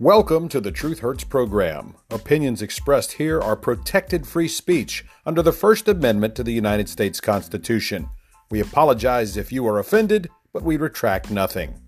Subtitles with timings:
[0.00, 1.96] Welcome to the Truth Hurts program.
[2.10, 7.20] Opinions expressed here are protected free speech under the First Amendment to the United States
[7.20, 8.08] Constitution.
[8.48, 11.82] We apologize if you are offended, but we retract nothing.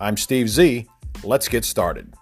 [0.00, 0.86] I'm Steve Z.
[1.22, 2.14] Let's get started.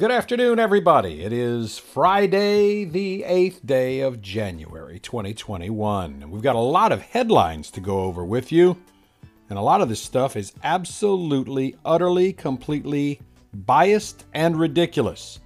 [0.00, 1.24] Good afternoon, everybody.
[1.24, 6.30] It is Friday, the 8th day of January 2021.
[6.30, 8.78] We've got a lot of headlines to go over with you.
[9.50, 13.20] And a lot of this stuff is absolutely, utterly, completely
[13.52, 15.38] biased and ridiculous.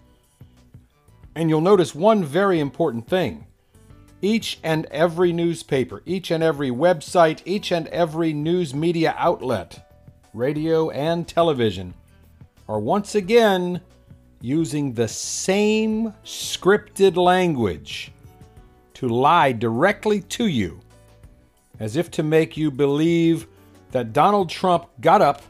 [1.35, 3.49] And you'll notice one very important thing.
[4.23, 9.91] Each and every newspaper, each and every website, each and every news media outlet,
[10.33, 11.93] radio and television,
[12.69, 13.81] are once again
[14.45, 18.13] using the same scripted language
[18.93, 20.79] to lie directly to you,
[21.81, 23.47] as if to make you believe
[23.93, 25.41] that Donald Trump got up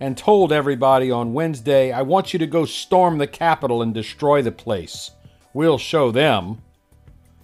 [0.00, 4.42] and told everybody on Wednesday, I want you to go storm the Capitol and destroy
[4.42, 5.12] the place.
[5.54, 6.60] We'll show them.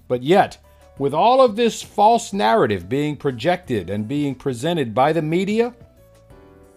[0.07, 0.59] But yet,
[0.99, 5.75] with all of this false narrative being projected and being presented by the media,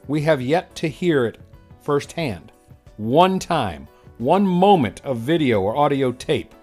[0.08, 1.39] we have yet to hear it
[1.81, 2.53] firsthand.
[2.95, 6.54] One time one moment of video or audio tape,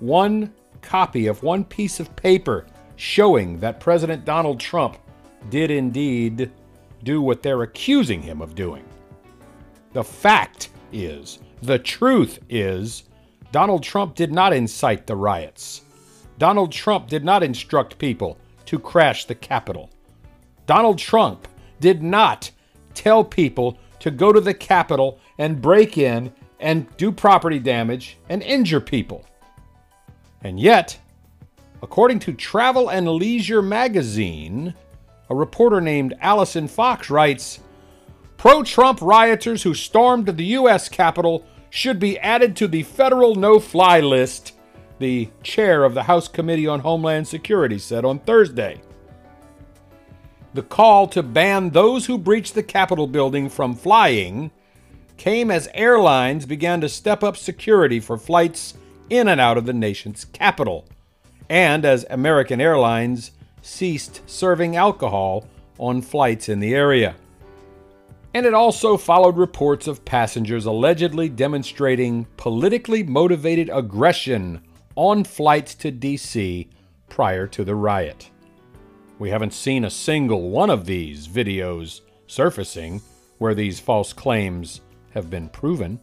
[0.00, 4.96] one copy of one piece of paper showing that President Donald Trump
[5.50, 6.50] did indeed
[7.04, 8.84] do what they're accusing him of doing.
[9.92, 13.04] The fact is, the truth is,
[13.52, 15.82] Donald Trump did not incite the riots.
[16.38, 19.90] Donald Trump did not instruct people to crash the Capitol.
[20.66, 21.48] Donald Trump
[21.80, 22.50] did not
[22.94, 28.42] tell people to go to the Capitol and break in and do property damage and
[28.42, 29.24] injure people.
[30.42, 30.98] And yet,
[31.82, 34.74] according to Travel and Leisure magazine,
[35.30, 37.60] a reporter named Alison Fox writes
[38.36, 40.88] Pro Trump rioters who stormed the U.S.
[40.88, 44.54] Capitol should be added to the federal no fly list,
[44.98, 48.80] the chair of the House Committee on Homeland Security said on Thursday.
[50.54, 54.50] The call to ban those who breach the Capitol building from flying
[55.18, 58.74] came as airlines began to step up security for flights
[59.10, 60.86] in and out of the nation's capital,
[61.50, 65.46] and as American Airlines ceased serving alcohol
[65.78, 67.14] on flights in the area.
[68.34, 74.62] And it also followed reports of passengers allegedly demonstrating politically motivated aggression
[74.94, 76.68] on flights to D.C.
[77.08, 78.30] prior to the riot.
[79.18, 83.00] We haven't seen a single one of these videos surfacing
[83.38, 84.82] where these false claims
[85.18, 86.00] have been proven.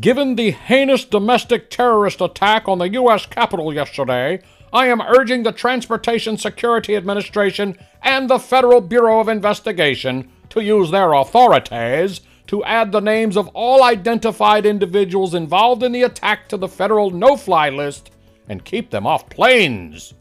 [0.00, 3.26] Given the heinous domestic terrorist attack on the U.S.
[3.26, 4.42] Capitol yesterday,
[4.72, 10.90] I am urging the Transportation Security Administration and the Federal Bureau of Investigation to use
[10.90, 16.56] their authorities to add the names of all identified individuals involved in the attack to
[16.56, 18.10] the federal no fly list
[18.48, 20.12] and keep them off planes.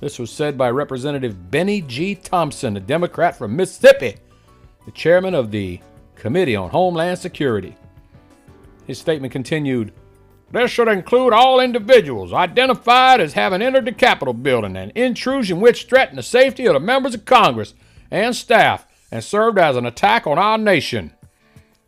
[0.00, 2.14] This was said by Representative Bennie G.
[2.14, 4.16] Thompson, a Democrat from Mississippi,
[4.86, 5.80] the chairman of the
[6.16, 7.76] Committee on Homeland Security.
[8.86, 9.92] His statement continued
[10.50, 15.86] This should include all individuals identified as having entered the Capitol building, an intrusion which
[15.86, 17.74] threatened the safety of the members of Congress
[18.10, 21.12] and staff and served as an attack on our nation.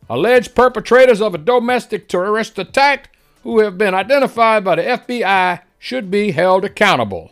[0.09, 6.09] Alleged perpetrators of a domestic terrorist attack who have been identified by the FBI should
[6.09, 7.31] be held accountable.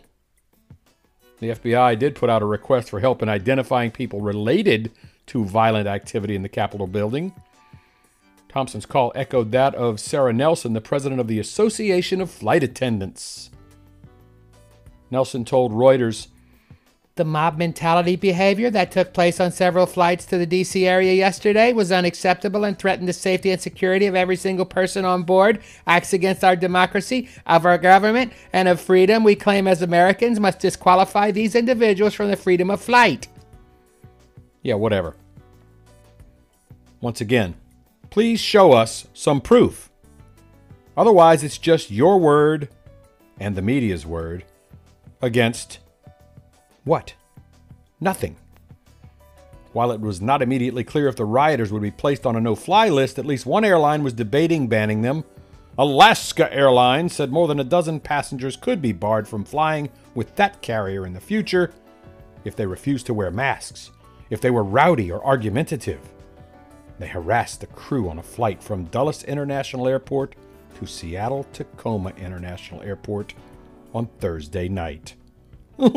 [1.40, 4.92] The FBI did put out a request for help in identifying people related
[5.28, 7.34] to violent activity in the Capitol building.
[8.50, 13.50] Thompson's call echoed that of Sara Nelson, the president of the Association of Flight Attendants.
[15.12, 16.28] Nelson told Reuters
[17.16, 20.88] The mob mentality behavior that took place on several flights to the D.C.
[20.88, 25.24] area yesterday was unacceptable and threatened the safety and security of every single person on
[25.24, 30.40] board, acts against our democracy, of our government, and of freedom we claim as Americans
[30.40, 33.28] must disqualify these individuals from the freedom of flight
[34.66, 35.16] yeah, whatever.
[37.02, 37.56] Once again,
[38.10, 39.90] please show us some proof.
[40.98, 42.70] Otherwise, it's just your word
[43.40, 44.46] and the media's word
[45.22, 45.80] against
[46.84, 47.14] what?
[48.00, 48.38] Nothing.
[49.74, 52.56] While it was not immediately clear if the rioters would be placed on a no
[52.56, 55.26] fly list, at least one airline was debating banning them.
[55.78, 60.62] Alaska Airlines said more than a dozen passengers could be barred from flying with that
[60.62, 61.74] carrier in the future
[62.46, 63.92] if they refused to wear masks
[64.30, 66.00] if they were rowdy or argumentative.
[67.00, 70.36] They harassed the crew on a flight from Dulles International Airport
[70.80, 73.34] to Seattle Tacoma International Airport
[73.94, 75.16] on Thursday night.
[75.80, 75.88] I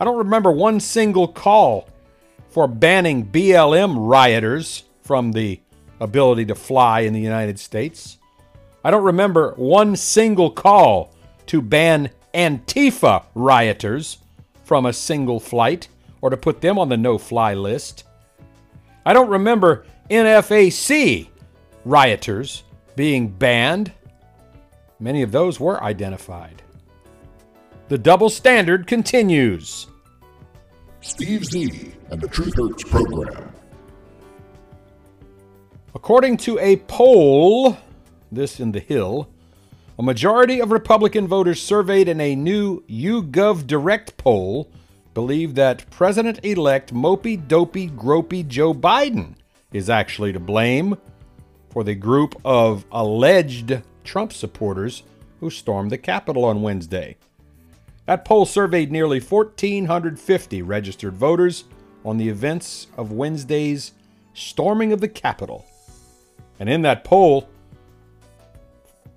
[0.00, 1.88] don't remember one single call
[2.48, 5.60] for banning BLM rioters from the
[6.00, 8.18] ability to fly in the United States.
[8.84, 11.14] I don't remember one single call
[11.46, 14.18] to ban Antifa rioters
[14.64, 15.88] from a single flight
[16.20, 18.04] or to put them on the no fly list.
[19.04, 21.28] I don't remember NFAC
[21.84, 22.64] rioters
[22.96, 23.92] being banned.
[24.98, 26.62] Many of those were identified.
[27.88, 29.86] The double standard continues.
[31.00, 33.52] Steve Z and the Truth Hurts program.
[35.94, 37.76] According to a poll,
[38.30, 39.28] this in the Hill,
[39.98, 44.70] a majority of Republican voters surveyed in a new YouGov Direct poll
[45.20, 49.34] believe that President elect Mopey Dopey Gropey Joe Biden
[49.70, 50.96] is actually to blame
[51.68, 55.02] for the group of alleged Trump supporters
[55.38, 57.18] who stormed the Capitol on Wednesday.
[58.06, 61.64] That poll surveyed nearly 1,450 registered voters
[62.02, 63.92] on the events of Wednesday's
[64.32, 65.66] storming of the Capitol.
[66.58, 67.46] And in that poll,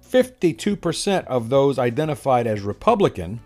[0.05, 3.39] 52% of those identified as Republican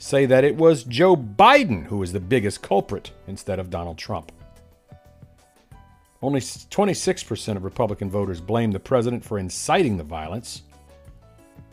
[0.00, 4.32] say that it was Joe Biden who was the biggest culprit instead of Donald Trump.
[6.22, 10.62] Only 26% of Republican voters blame the president for inciting the violence.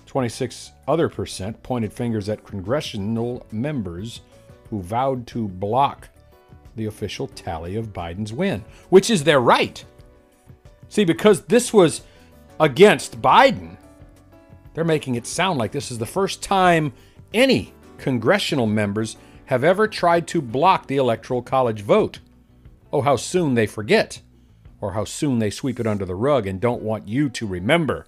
[0.06, 4.21] 26 other percent pointed fingers at congressional members
[4.69, 6.09] who vowed to block
[6.75, 9.83] the official tally of Biden's win, which is their right.
[10.89, 12.01] See, because this was
[12.59, 13.77] against Biden,
[14.73, 16.94] they're making it sound like this is the first time
[17.33, 22.19] any congressional members have ever tried to block the Electoral College vote.
[22.91, 24.21] Oh, how soon they forget,
[24.81, 28.05] or how soon they sweep it under the rug and don't want you to remember.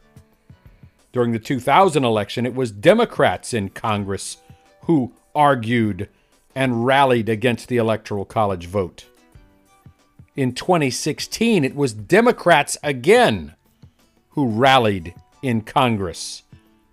[1.12, 4.38] During the 2000 election, it was Democrats in Congress
[4.84, 6.10] who argued
[6.56, 9.06] and rallied against the Electoral College vote.
[10.36, 13.56] In 2016, it was Democrats again
[14.30, 16.44] who rallied in Congress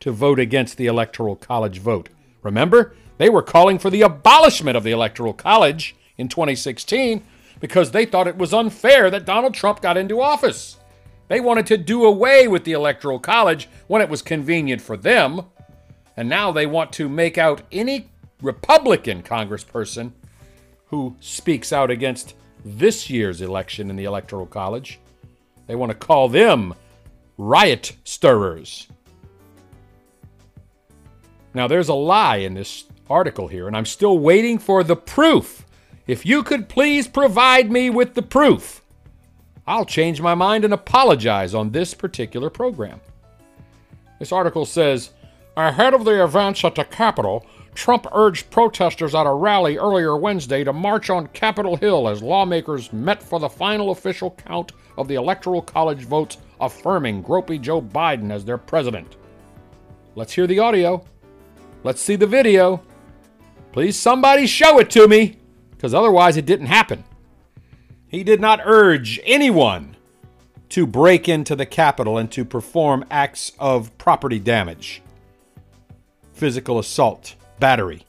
[0.01, 2.09] to vote against the Electoral College vote.
[2.47, 7.23] Remember, they were calling for the abolishment of the Electoral College in 2016
[7.59, 10.77] because they thought it was unfair that Donald Trump got into office.
[11.27, 15.43] They wanted to do away with the Electoral College when it was convenient for them.
[16.17, 18.11] And now they want to make out any
[18.41, 20.13] Republican congressperson
[20.87, 22.35] who speaks out against
[22.65, 25.01] this year's election in the Electoral College.
[25.67, 26.75] They want to call them
[27.37, 28.87] riot stirrers.
[31.57, 35.65] Now, there's a lie in this article here, and I'm still waiting for the proof.
[36.07, 38.83] If you could please provide me with the proof,
[39.67, 43.01] I'll change my mind and apologize on this particular program.
[44.19, 45.13] This article says
[45.57, 50.63] Ahead of the events at the Capitol, Trump urged protesters at a rally earlier Wednesday
[50.63, 55.15] to march on Capitol Hill as lawmakers met for the final official count of the
[55.15, 59.17] Electoral College votes affirming Gropey Joe Biden as their president.
[60.17, 61.03] Let's hear the audio.
[61.87, 62.83] Let's see the video.
[63.71, 65.37] Please, somebody show it to me,
[65.71, 67.05] because otherwise it didn't happen.
[68.09, 69.95] He did not urge anyone
[70.71, 75.01] to break into the Capitol and to perform acts of property damage,
[76.33, 78.05] physical assault, battery,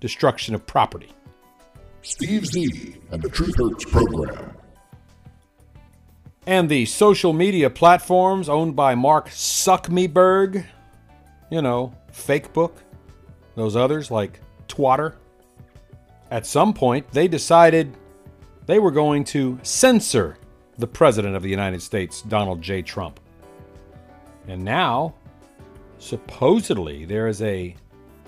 [0.00, 1.12] destruction of property.
[2.02, 4.56] Steve Z and the Truth Hurts program.
[6.44, 10.66] And the social media platforms owned by Mark Suckmeberg,
[11.52, 12.72] you know, Fakebook,
[13.54, 15.14] those others like Twatter,
[16.30, 17.96] at some point they decided
[18.66, 20.36] they were going to censor
[20.78, 22.82] the President of the United States, Donald J.
[22.82, 23.20] Trump.
[24.48, 25.14] And now,
[25.98, 27.76] supposedly, there is a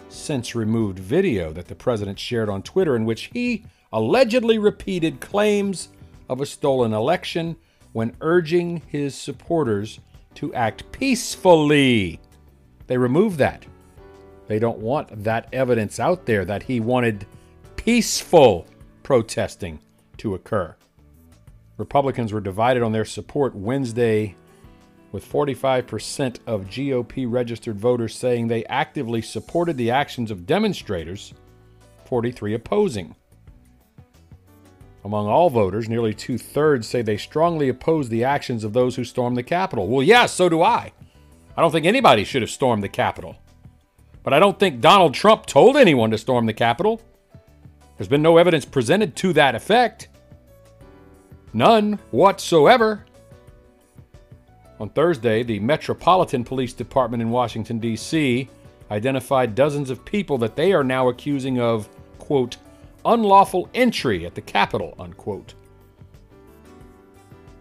[0.09, 5.89] since removed video that the President shared on Twitter in which he allegedly repeated claims
[6.29, 7.57] of a stolen election
[7.93, 10.01] when urging his supporters
[10.35, 12.21] to act peacefully.
[12.87, 13.67] They removed that.
[14.55, 17.27] They don't want that evidence out there that he wanted
[17.75, 18.69] peaceful
[19.03, 19.81] protesting
[20.19, 20.77] to occur.
[21.77, 24.37] Republicans were divided on their support Wednesday,
[25.11, 31.35] with 45% of GOP registered voters saying they actively supported the actions of demonstrators,
[32.05, 33.17] 43 opposing.
[35.05, 39.03] Among all voters, nearly two thirds say they strongly oppose the actions of those who
[39.03, 39.89] stormed the Capitol.
[39.89, 40.93] Well, yes, so do I.
[41.57, 43.37] I don't think anybody should have stormed the Capitol.
[44.25, 47.01] But I don't think Donald Trump told anyone to storm the Capitol.
[47.97, 50.09] There's been no evidence presented to that effect.
[51.53, 53.05] None whatsoever.
[54.81, 58.49] On Thursday, the Metropolitan Police Department in Washington, D.C.
[58.91, 61.89] identified dozens of people that they are now accusing of,
[62.19, 62.57] quote,
[63.05, 65.55] unlawful entry at the Capitol, unquote.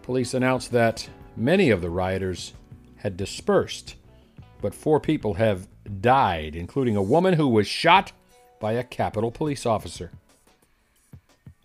[0.02, 2.54] Police announced that many of the rioters
[2.96, 3.96] had dispersed,
[4.60, 5.68] but four people have
[6.00, 8.12] died, including a woman who was shot
[8.60, 10.10] by a Capitol police officer.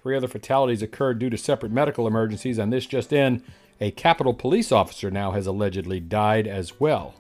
[0.02, 3.44] Three other fatalities occurred due to separate medical emergencies, and this just in
[3.82, 7.16] a Capitol police officer now has allegedly died as well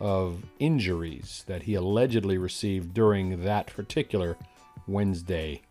[0.00, 4.36] of injuries that he allegedly received during that particular
[4.86, 5.62] Wednesday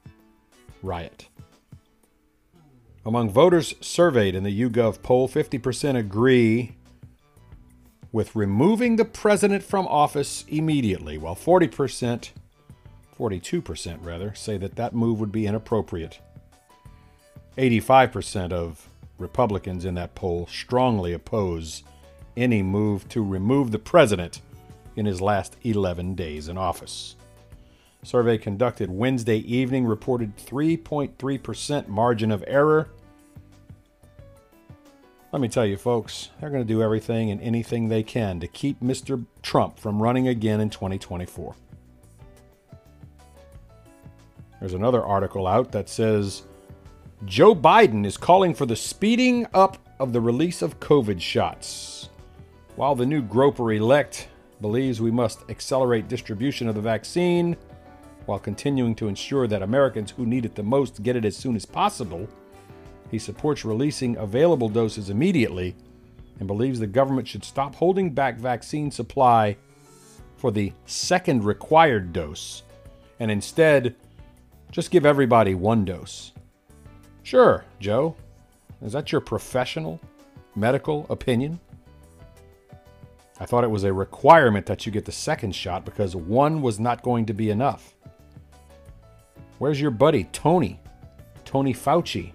[0.82, 1.28] riot.
[3.06, 6.77] Among voters surveyed in the YouGov poll, 50% agree
[8.18, 12.32] with removing the president from office immediately, while 40%,
[13.16, 16.20] 42% rather, say that that move would be inappropriate.
[17.60, 21.84] 85% of Republicans in that poll strongly oppose
[22.36, 24.42] any move to remove the president
[24.96, 27.18] in his last 11 days in office.
[28.02, 32.90] Survey conducted Wednesday evening reported 3.3% margin of error
[35.38, 38.48] let me tell you, folks, they're going to do everything and anything they can to
[38.48, 39.24] keep Mr.
[39.44, 41.56] Trump from running again in 2024.
[44.60, 46.42] There's another article out that says
[47.26, 52.10] Joe Biden is calling for the speeding up of the release of COVID shots.
[52.76, 54.30] While the new groper elect
[54.60, 57.56] believes we must accelerate distribution of the vaccine
[58.26, 61.56] while continuing to ensure that Americans who need it the most get it as soon
[61.56, 62.28] as possible
[63.12, 65.76] he supports releasing available doses immediately
[66.40, 69.58] and believes the government should stop holding back vaccine supply
[70.36, 72.64] for the second required dose
[73.20, 73.96] and instead
[74.72, 76.34] just give everybody one dose.
[77.24, 78.16] Sure, Joe.
[78.82, 80.00] Is that your professional
[80.56, 81.60] medical opinion?
[83.40, 86.80] I thought it was a requirement that you get the second shot because one was
[86.80, 87.96] not going to be enough.
[89.60, 90.80] Where's your buddy, Tony?
[91.46, 92.34] Tony Fauci,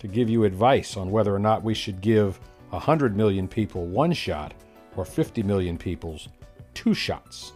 [0.00, 2.40] to give you advice on whether or not we should give
[2.70, 4.54] 100 million people one shot
[4.96, 6.28] or 50 million people's
[6.74, 7.52] two shots.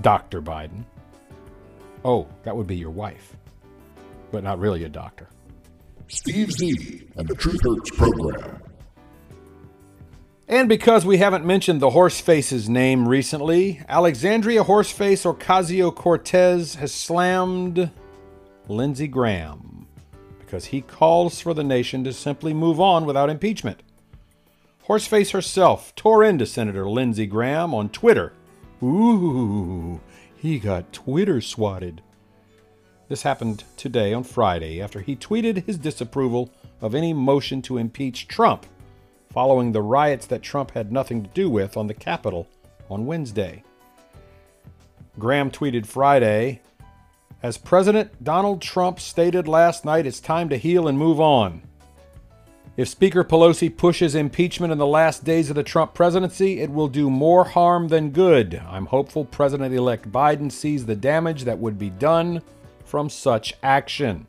[0.00, 0.40] Dr.
[0.40, 0.84] Biden.
[2.04, 3.36] Oh, that would be your wife,
[4.30, 5.28] but not really a doctor.
[6.06, 8.62] Steve Z and the Truth Hurts program.
[10.46, 17.90] And because we haven't mentioned the Horseface's name recently, Alexandria Horseface Ocasio Cortez has slammed
[18.66, 19.77] Lindsey Graham
[20.48, 23.82] because he calls for the nation to simply move on without impeachment.
[24.88, 28.32] Horseface herself tore into Senator Lindsey Graham on Twitter.
[28.82, 30.00] Ooh,
[30.38, 32.00] he got Twitter swatted.
[33.10, 36.50] This happened today on Friday after he tweeted his disapproval
[36.80, 38.64] of any motion to impeach Trump
[39.30, 42.48] following the riots that Trump had nothing to do with on the Capitol
[42.88, 43.62] on Wednesday.
[45.18, 46.62] Graham tweeted Friday
[47.42, 51.62] as President Donald Trump stated last night, it's time to heal and move on.
[52.76, 56.88] If Speaker Pelosi pushes impeachment in the last days of the Trump presidency, it will
[56.88, 58.62] do more harm than good.
[58.68, 62.40] I'm hopeful President elect Biden sees the damage that would be done
[62.84, 64.26] from such action.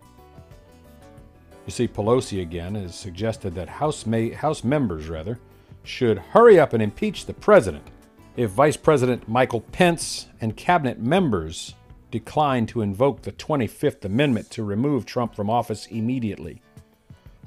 [1.67, 5.39] You see, Pelosi again has suggested that House, may, House members rather
[5.83, 7.87] should hurry up and impeach the president.
[8.35, 11.75] If Vice President Michael Pence and cabinet members
[12.11, 16.61] declined to invoke the 25th Amendment to remove Trump from office immediately.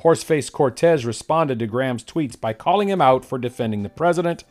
[0.02, 4.44] Horseface Cortez responded to Graham's tweets by calling him out for defending the president,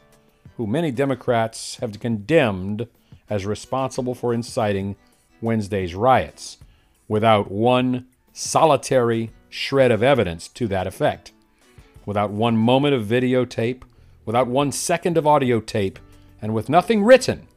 [0.57, 2.87] who many Democrats have condemned
[3.29, 4.95] as responsible for inciting
[5.41, 6.57] Wednesday's riots,
[7.07, 11.31] without one solitary shred of evidence to that effect,
[12.05, 13.83] without one moment of videotape,
[14.25, 15.99] without one second of audio tape,
[16.41, 17.47] and with nothing written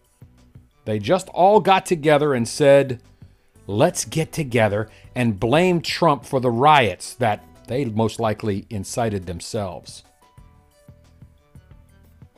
[0.85, 3.01] they just all got together and said,
[3.67, 10.05] let's get together and blame Trump for the riots that they most likely incited themselves.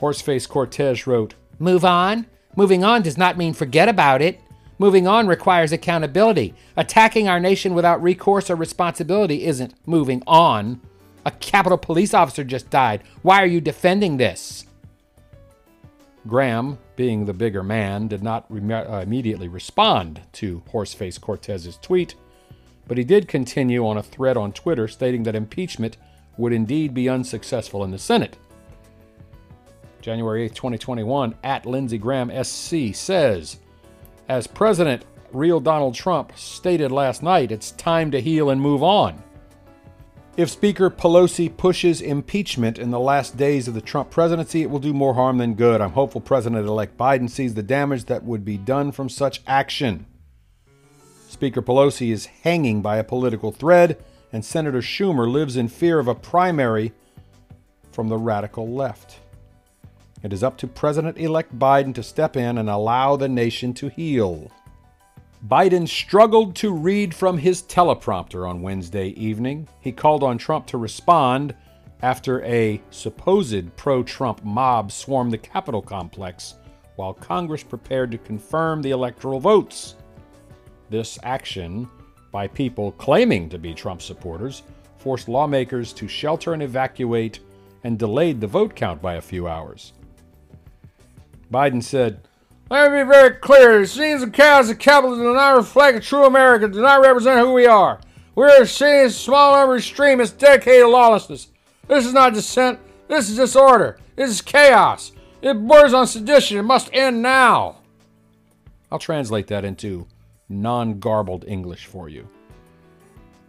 [0.00, 2.26] Horseface Cortez wrote, Move on?
[2.54, 4.40] Moving on does not mean forget about it.
[4.78, 6.54] Moving on requires accountability.
[6.76, 10.80] Attacking our nation without recourse or responsibility isn't moving on.
[11.24, 13.02] A Capitol police officer just died.
[13.22, 14.66] Why are you defending this?
[16.26, 22.14] Graham, being the bigger man, did not uh, immediately respond to Horseface Cortez's tweet,
[22.86, 25.96] but he did continue on a thread on Twitter stating that impeachment
[26.36, 28.36] would indeed be unsuccessful in the Senate.
[30.00, 33.58] January 8, 2021, at Lindsey Graham SC says,
[34.28, 39.22] As President real Donald Trump stated last night, it's time to heal and move on.
[40.36, 44.78] If Speaker Pelosi pushes impeachment in the last days of the Trump presidency, it will
[44.78, 45.80] do more harm than good.
[45.80, 50.04] I'm hopeful President elect Biden sees the damage that would be done from such action.
[51.26, 53.96] Speaker Pelosi is hanging by a political thread,
[54.30, 56.92] and Senator Schumer lives in fear of a primary
[57.90, 59.20] from the radical left.
[60.22, 63.88] It is up to President elect Biden to step in and allow the nation to
[63.88, 64.50] heal.
[65.48, 69.68] Biden struggled to read from his teleprompter on Wednesday evening.
[69.80, 71.54] He called on Trump to respond
[72.02, 76.54] after a supposed pro Trump mob swarmed the Capitol complex
[76.96, 79.94] while Congress prepared to confirm the electoral votes.
[80.90, 81.88] This action,
[82.32, 84.62] by people claiming to be Trump supporters,
[84.96, 87.38] forced lawmakers to shelter and evacuate
[87.84, 89.92] and delayed the vote count by a few hours.
[91.52, 92.22] Biden said,
[92.68, 93.80] let me be very clear.
[93.80, 97.40] The scenes of chaos of capitalism do not reflect a true America, do not represent
[97.40, 98.00] who we are.
[98.34, 101.48] We're seeing a small number of extremists dedicated to lawlessness.
[101.88, 102.78] This is not dissent.
[103.08, 103.98] This is disorder.
[104.16, 105.12] This is chaos.
[105.40, 106.58] It borders on sedition.
[106.58, 107.76] It must end now.
[108.90, 110.06] I'll translate that into
[110.48, 112.28] non garbled English for you.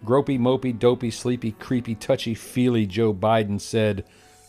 [0.06, 4.06] Gropey, mopey, dopey, sleepy, creepy, touchy, feely Joe Biden said,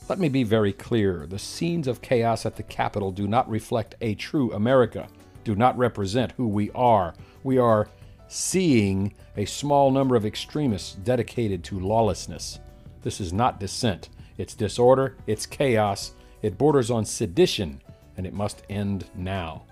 [0.08, 1.26] let me be very clear.
[1.26, 5.08] The scenes of chaos at the Capitol do not reflect a true America,
[5.44, 7.14] do not represent who we are.
[7.44, 7.88] We are
[8.28, 12.58] seeing a small number of extremists dedicated to lawlessness.
[13.02, 14.08] This is not dissent.
[14.38, 16.12] It's disorder, it's chaos,
[16.42, 17.80] it borders on sedition,
[18.16, 19.64] and it must end now.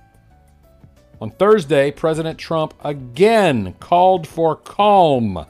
[1.20, 5.46] On Thursday, President Trump again called for calm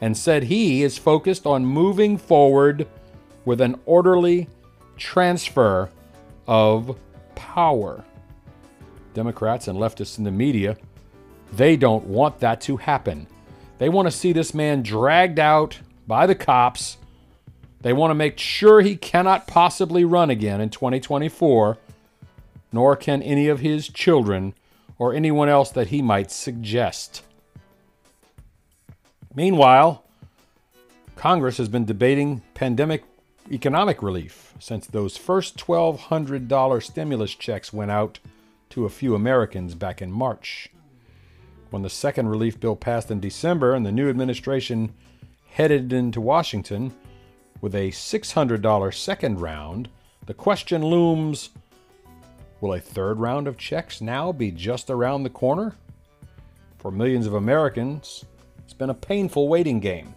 [0.00, 2.86] and said he is focused on moving forward
[3.46, 4.48] with an orderly
[4.98, 5.88] transfer
[6.46, 6.98] of
[7.34, 8.04] power.
[9.14, 10.76] Democrats and leftists in the media,
[11.52, 13.26] they don't want that to happen.
[13.78, 16.98] They want to see this man dragged out by the cops.
[17.80, 21.78] They want to make sure he cannot possibly run again in 2024,
[22.72, 24.54] nor can any of his children
[24.98, 27.22] or anyone else that he might suggest.
[29.34, 30.02] Meanwhile,
[31.14, 33.04] Congress has been debating pandemic
[33.50, 38.18] economic relief since those first $1,200 stimulus checks went out
[38.70, 40.68] to a few Americans back in March.
[41.70, 44.92] When the second relief bill passed in December and the new administration
[45.50, 46.94] headed into Washington
[47.60, 49.88] with a $600 second round,
[50.26, 51.50] the question looms
[52.60, 55.76] will a third round of checks now be just around the corner?
[56.78, 58.24] For millions of Americans,
[58.64, 60.15] it's been a painful waiting game.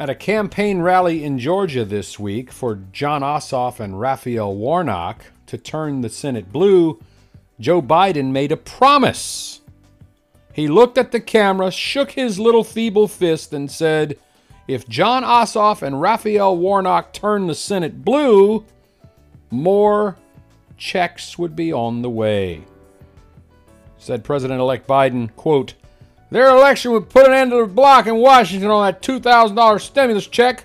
[0.00, 5.58] At a campaign rally in Georgia this week for Jon Ossoff and Raphael Warnock to
[5.58, 7.00] turn the Senate blue,
[7.58, 9.60] Joe Biden made a promise.
[10.52, 14.16] He looked at the camera, shook his little feeble fist, and said,
[14.68, 18.64] If Jon Ossoff and Raphael Warnock turn the Senate blue,
[19.50, 20.16] more
[20.76, 22.62] checks would be on the way.
[23.96, 25.74] Said President elect Biden, quote,
[26.30, 30.26] their election would put an end to the block in Washington on that $2,000 stimulus
[30.26, 30.64] check.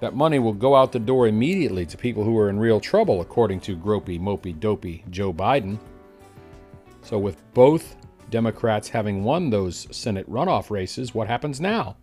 [0.00, 3.22] That money will go out the door immediately to people who are in real trouble,
[3.22, 5.78] according to gropey, mopey, dopey Joe Biden.
[7.02, 7.96] So, with both
[8.30, 11.96] Democrats having won those Senate runoff races, what happens now?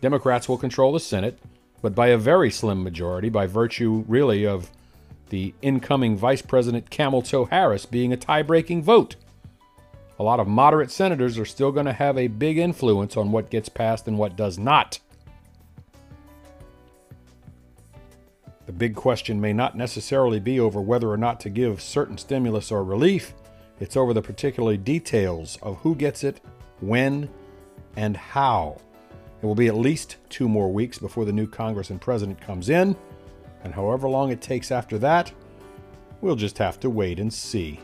[0.00, 1.38] Democrats will control the Senate,
[1.82, 4.70] but by a very slim majority, by virtue, really, of
[5.30, 9.16] the incoming Vice President Camel Toe Harris being a tie breaking vote
[10.18, 13.50] a lot of moderate senators are still going to have a big influence on what
[13.50, 14.98] gets passed and what does not.
[18.66, 22.70] The big question may not necessarily be over whether or not to give certain stimulus
[22.70, 23.32] or relief,
[23.80, 26.40] it's over the particular details of who gets it,
[26.80, 27.30] when,
[27.96, 28.76] and how.
[29.40, 32.68] It will be at least two more weeks before the new Congress and President comes
[32.68, 32.96] in,
[33.62, 35.32] and however long it takes after that,
[36.20, 37.78] we'll just have to wait and see.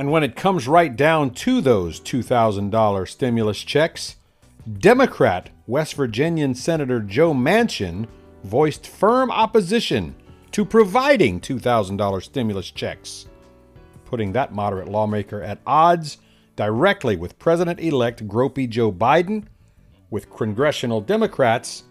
[0.00, 4.16] And when it comes right down to those $2,000 stimulus checks,
[4.78, 8.08] Democrat West Virginian Senator Joe Manchin
[8.42, 10.14] voiced firm opposition
[10.52, 13.26] to providing $2,000 stimulus checks,
[14.06, 16.16] putting that moderate lawmaker at odds
[16.56, 19.44] directly with President elect Gropey Joe Biden,
[20.08, 21.84] with congressional Democrats,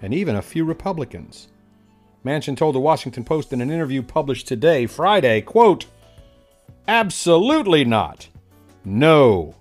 [0.00, 1.48] and even a few Republicans.
[2.24, 5.86] Manchin told the Washington Post in an interview published today, Friday, quote,
[6.88, 8.28] Absolutely not.
[8.84, 9.54] No.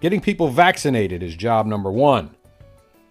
[0.00, 2.34] Getting people vaccinated is job number one.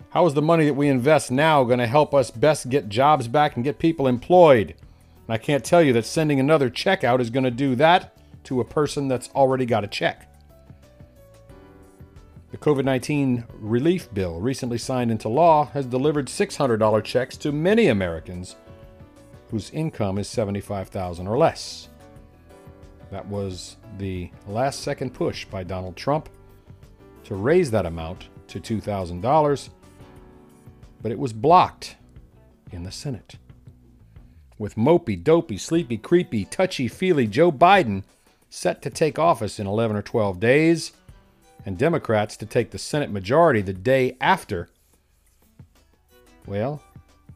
[0.09, 3.27] How is the money that we invest now going to help us best get jobs
[3.27, 4.75] back and get people employed?
[5.27, 8.17] And I can't tell you that sending another check out is going to do that
[8.45, 10.31] to a person that's already got a check.
[12.51, 17.87] The COVID 19 relief bill, recently signed into law, has delivered $600 checks to many
[17.87, 18.55] Americans
[19.51, 21.89] whose income is 75,000 or less.
[23.11, 26.29] That was the last second push by Donald Trump
[27.23, 29.69] to raise that amount to $2,000,
[31.01, 31.95] but it was blocked
[32.71, 33.37] in the Senate.
[34.57, 38.03] With mopey, dopey, sleepy, creepy, touchy feely Joe Biden
[38.49, 40.91] set to take office in 11 or 12 days,
[41.65, 44.69] and Democrats to take the Senate majority the day after,
[46.45, 46.81] well,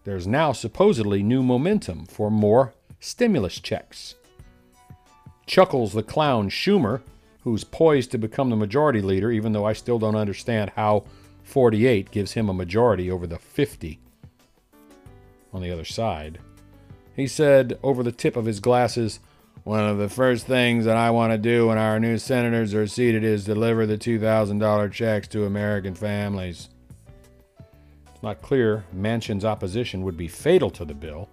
[0.04, 4.16] there's now supposedly new momentum for more stimulus checks.
[5.52, 7.02] Chuckles the clown Schumer,
[7.42, 11.04] who's poised to become the majority leader, even though I still don't understand how
[11.44, 14.00] 48 gives him a majority over the 50
[15.52, 16.40] on the other side.
[17.18, 19.20] He said over the tip of his glasses,
[19.66, 22.88] one of the first things that I want to do when our new senators are
[22.88, 26.70] seated is deliver the $2,000 checks to American families.
[28.14, 31.28] It's not clear Manchin's opposition would be fatal to the bill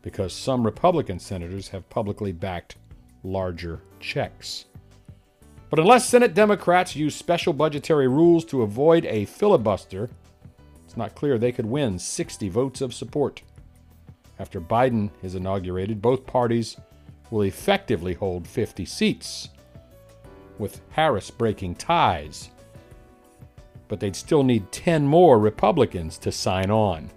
[0.00, 2.76] because some Republican senators have publicly backed
[3.26, 4.66] larger checks.
[5.68, 10.08] But unless Senate Democrats use special budgetary rules to avoid a filibuster,
[10.84, 13.42] it's not clear they could win 60 votes of support.
[14.38, 16.76] After Biden is inaugurated, both parties
[17.30, 19.48] will effectively hold 50 seats,
[20.58, 22.50] with Harris breaking ties.
[23.88, 27.10] But they'd still need 10 more Republicans to sign on.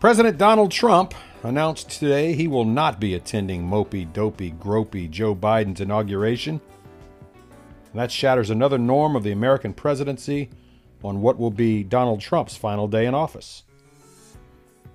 [0.00, 1.14] President Donald Trump
[1.46, 6.60] announced today he will not be attending mopey, dopey, gropey Joe Biden's inauguration.
[7.92, 10.50] And that shatters another norm of the American presidency
[11.04, 13.62] on what will be Donald Trump's final day in office.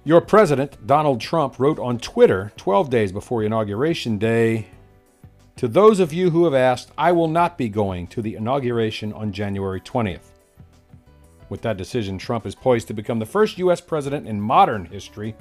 [0.03, 4.67] Your president, Donald Trump, wrote on Twitter 12 days before Inauguration Day
[5.55, 9.13] To those of you who have asked, I will not be going to the inauguration
[9.13, 10.31] on January 20th.
[11.49, 13.79] With that decision, Trump is poised to become the first U.S.
[13.79, 15.35] president in modern history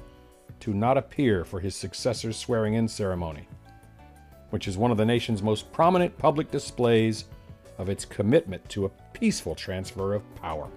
[0.61, 3.47] to not appear for his successor's swearing in ceremony,
[4.51, 7.27] which is one of the nation's most prominent public displays
[7.79, 10.69] of its commitment to a peaceful transfer of power.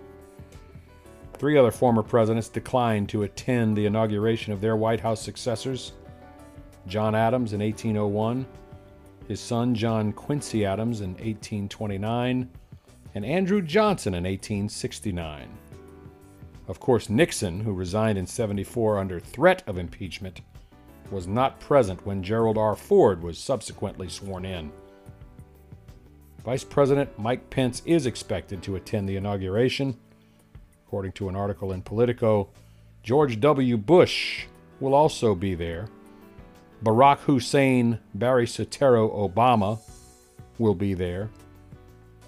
[1.34, 5.94] Three other former presidents declined to attend the inauguration of their White House successors
[6.88, 8.46] John Adams in 1801,
[9.28, 12.50] his son John Quincy Adams in 1829,
[13.16, 15.48] and Andrew Johnson in 1869.
[16.68, 20.42] Of course, Nixon, who resigned in 74 under threat of impeachment,
[21.12, 22.76] was not present when Gerald R.
[22.76, 24.72] Ford was subsequently sworn in.
[26.44, 29.98] Vice President Mike Pence is expected to attend the inauguration
[30.86, 32.50] according to an article in Politico.
[33.02, 33.78] George W.
[33.78, 34.46] Bush
[34.80, 35.88] will also be there.
[36.84, 39.80] Barack Hussein Barry Soetoro Obama
[40.60, 41.30] will be there,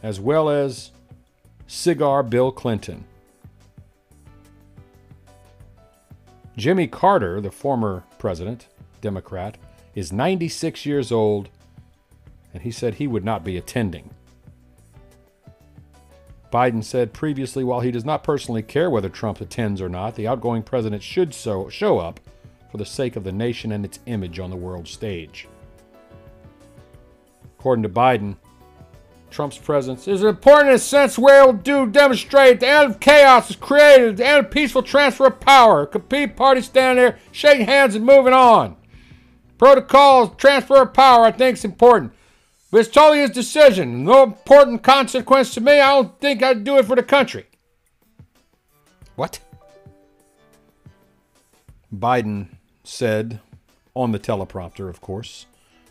[0.01, 0.91] as well as
[1.67, 3.05] Cigar Bill Clinton.
[6.57, 8.67] Jimmy Carter, the former president,
[9.01, 9.57] Democrat,
[9.93, 11.49] is 96 years old,
[12.53, 14.09] and he said he would not be attending.
[16.51, 20.27] Biden said previously while he does not personally care whether Trump attends or not, the
[20.27, 22.21] outgoing president should so, show up
[22.71, 25.49] for the sake of the nation and its image on the world stage.
[27.59, 28.37] According to Biden,
[29.35, 33.01] Trump's presence is important in a sense where it will do demonstrate the end of
[33.01, 35.85] chaos is created, the end of peaceful transfer of power.
[35.85, 38.77] Compete parties standing there, shaking hands and moving on.
[39.57, 42.13] Protocols, transfer of power, I think is important.
[42.71, 44.05] But it's totally his decision.
[44.05, 45.81] No important consequence to me.
[45.81, 47.45] I don't think I'd do it for the country.
[49.17, 49.41] What?
[51.93, 53.41] Biden said,
[53.93, 55.45] on the teleprompter, of course,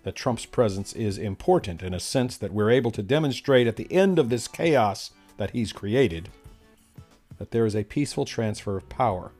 [0.04, 3.92] that Trump's presence is important in a sense that we're able to demonstrate at the
[3.92, 6.28] end of this chaos that he's created
[7.38, 9.32] that there is a peaceful transfer of power,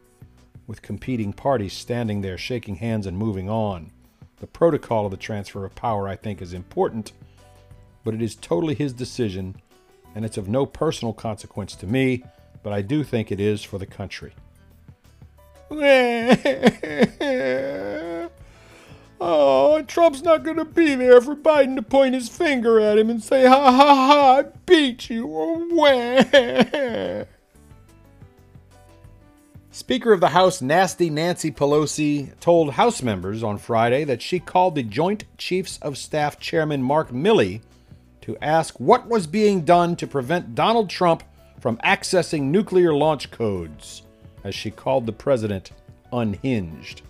[0.67, 3.93] with competing parties standing there shaking hands and moving on.
[4.41, 7.13] The protocol of the transfer of power, I think, is important
[8.05, 9.57] but it is totally his decision,
[10.15, 12.23] and it's of no personal consequence to me,
[12.63, 14.35] but I do think it is for the country.
[19.21, 23.11] oh, Trump's not going to be there for Biden to point his finger at him
[23.11, 25.27] and say, ha ha ha, I beat you.
[29.71, 34.77] Speaker of the House Nasty Nancy Pelosi told House members on Friday that she called
[34.77, 37.61] the Joint Chiefs of Staff Chairman Mark Milley
[38.21, 41.25] to ask what was being done to prevent Donald Trump
[41.59, 44.03] from accessing nuclear launch codes,
[44.45, 45.73] as she called the president
[46.13, 47.03] unhinged.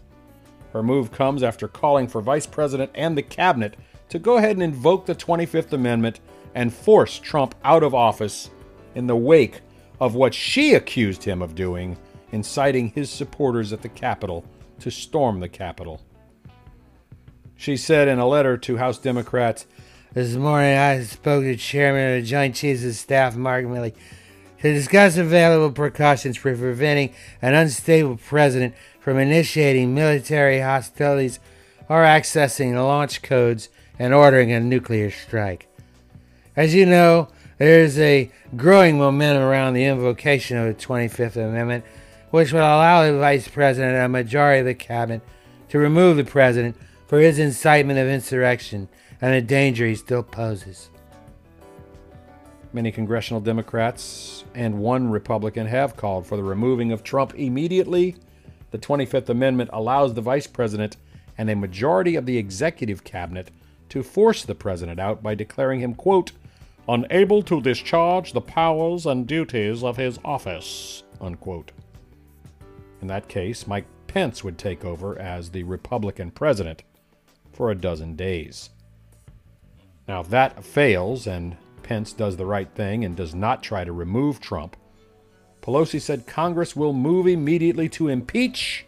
[0.75, 3.77] Her move comes after calling for Vice President and the cabinet
[4.09, 6.19] to go ahead and invoke the 25th Amendment
[6.53, 8.51] and force Trump out of office
[8.97, 9.61] in the wake
[10.01, 11.97] of what she accused him of doing,
[12.33, 14.45] inciting his supporters at the Capitol
[14.81, 16.01] to storm the Capitol.
[17.55, 19.67] She said in a letter to House Democrats
[20.13, 23.95] This morning I spoke to Chairman of the Joint Chiefs of Staff, Mark Milley,
[24.61, 31.39] to discuss available precautions for preventing an unstable president from initiating military hostilities
[31.91, 35.69] or accessing the launch codes and ordering a nuclear strike.
[36.57, 41.85] As you know, there is a growing momentum around the invocation of the 25th Amendment,
[42.31, 45.21] which would allow the Vice President and a majority of the Cabinet
[45.69, 46.75] to remove the President
[47.07, 48.89] for his incitement of insurrection
[49.21, 50.89] and the danger he still poses.
[52.73, 58.17] Many congressional Democrats and one Republican have called for the removing of Trump immediately.
[58.75, 60.97] The 25th Amendment allows the Vice President
[61.39, 63.53] and a majority of the executive cabinet
[63.89, 66.33] to force the president out by declaring him, quote,
[66.89, 71.71] unable to discharge the powers and duties of his office, unquote.
[73.01, 76.83] In that case, Mike Pence would take over as the Republican president
[77.53, 78.71] for a dozen days.
[80.09, 83.93] Now, if that fails and Pence does the right thing and does not try to
[83.93, 84.77] remove Trump,
[85.65, 88.85] Pelosi said Congress will move immediately to impeach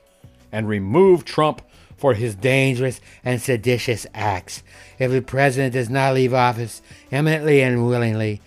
[0.52, 1.62] and remove Trump
[1.96, 4.62] for his dangerous and seditious acts.
[4.98, 8.42] If the president does not leave office eminently and willingly,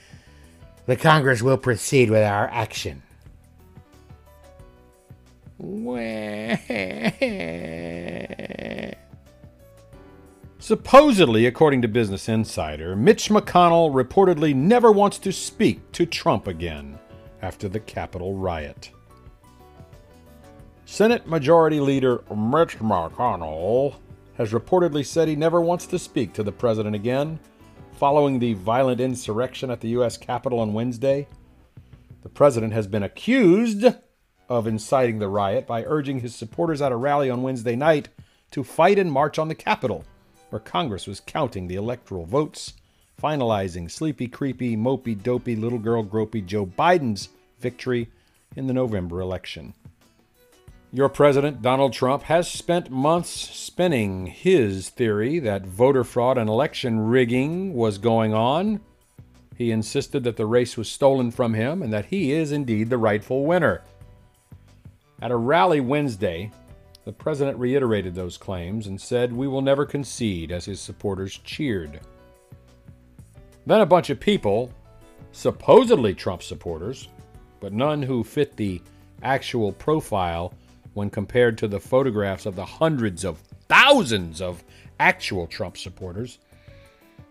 [0.85, 3.01] the Congress will proceed with our action.
[10.59, 16.99] Supposedly, according to Business Insider, Mitch McConnell reportedly never wants to speak to Trump again
[17.41, 18.91] after the Capitol riot.
[20.85, 23.95] Senate Majority Leader Mitch McConnell
[24.35, 27.39] has reportedly said he never wants to speak to the president again
[27.93, 30.17] following the violent insurrection at the U.S.
[30.17, 31.27] Capitol on Wednesday.
[32.23, 33.85] The president has been accused
[34.47, 38.09] of inciting the riot by urging his supporters at a rally on Wednesday night
[38.51, 40.05] to fight and march on the Capitol
[40.49, 42.73] where Congress was counting the electoral votes,
[43.21, 47.29] finalizing sleepy, creepy, mopey, dopey, little girl gropey Joe Biden's
[47.59, 48.09] victory
[48.55, 49.73] in the November election.
[50.91, 56.99] Your president, Donald Trump, has spent months spinning his theory that voter fraud and election
[56.99, 58.81] rigging was going on.
[59.55, 62.97] He insisted that the race was stolen from him and that he is indeed the
[62.97, 63.83] rightful winner.
[65.21, 66.49] At a rally Wednesday,
[67.05, 71.99] the president reiterated those claims and said, We will never concede, as his supporters cheered.
[73.65, 74.71] Then a bunch of people,
[75.31, 77.09] supposedly Trump supporters,
[77.59, 78.81] but none who fit the
[79.21, 80.53] actual profile
[80.93, 84.63] when compared to the photographs of the hundreds of thousands of
[84.99, 86.39] actual Trump supporters.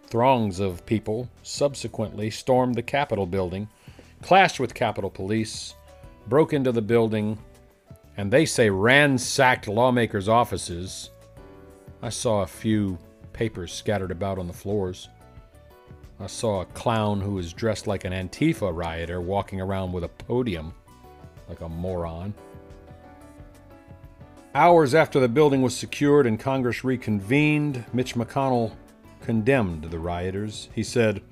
[0.07, 3.69] Throngs of people subsequently stormed the Capitol building,
[4.23, 5.75] clashed with Capitol Police,
[6.29, 7.39] broke into the building,
[8.17, 11.11] and they say ransacked lawmakers' offices.
[12.03, 12.99] I saw a few
[13.33, 15.09] papers scattered about on the floors.
[16.21, 20.09] I saw a clown who was dressed like an Antifa rioter walking around with a
[20.09, 20.75] podium,
[21.49, 22.35] like a moron.
[24.53, 28.73] Hours after the building was secured and Congress reconvened, Mitch McConnell
[29.21, 30.69] condemned the rioters.
[30.75, 31.23] He said,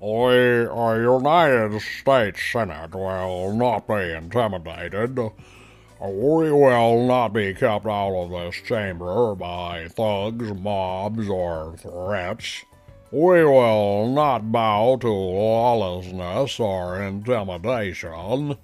[0.00, 5.16] The United States Senate will not be intimidated.
[5.18, 12.66] We will not be kept out of this chamber by thugs, mobs, or threats.
[13.12, 18.56] We will not bow to lawlessness or intimidation.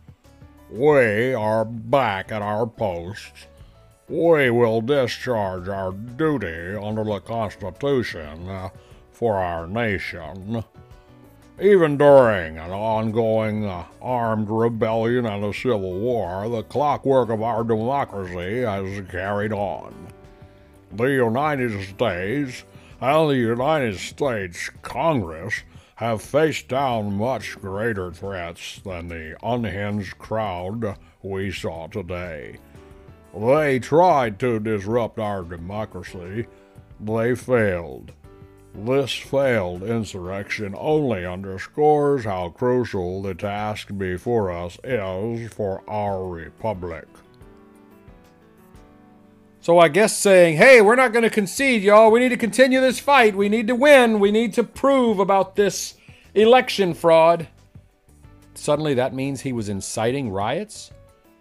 [0.69, 3.47] We are back at our posts.
[4.09, 8.71] We will discharge our duty under the Constitution
[9.13, 10.65] for our nation.
[11.61, 17.63] Even during an ongoing uh, armed rebellion and a civil war, the clockwork of our
[17.63, 20.09] democracy has carried on.
[20.95, 22.65] The United States
[23.03, 25.65] and the United States Congress
[25.97, 32.57] have faced down much greater threats than the unhinged crowd we saw today.
[33.37, 36.47] They tried to disrupt our democracy.
[37.01, 38.13] They failed.
[38.73, 47.07] This failed insurrection only underscores how crucial the task before us is for our republic.
[49.63, 52.11] So I guess saying, hey, we're not going to concede, y'all.
[52.11, 53.37] We need to continue this fight.
[53.37, 54.19] We need to win.
[54.19, 55.95] We need to prove about this
[56.35, 57.47] election fraud.
[58.55, 60.91] Suddenly that means he was inciting riots?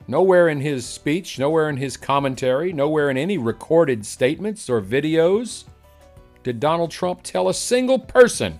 [0.08, 5.64] Nowhere in his speech, nowhere in his commentary, nowhere in any recorded statements or videos
[6.44, 8.60] did Donald Trump tell a single person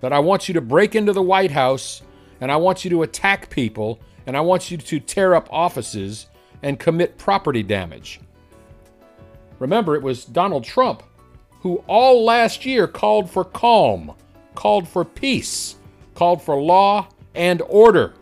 [0.00, 2.00] that I want you to break into the White House
[2.40, 6.28] and I want you to attack people and I want you to tear up offices
[6.62, 8.18] and commit property damage.
[9.62, 11.04] Remember, it was Donald Trump
[11.60, 14.12] who all last year called for calm,
[14.56, 15.76] called for peace,
[16.14, 18.12] called for law and order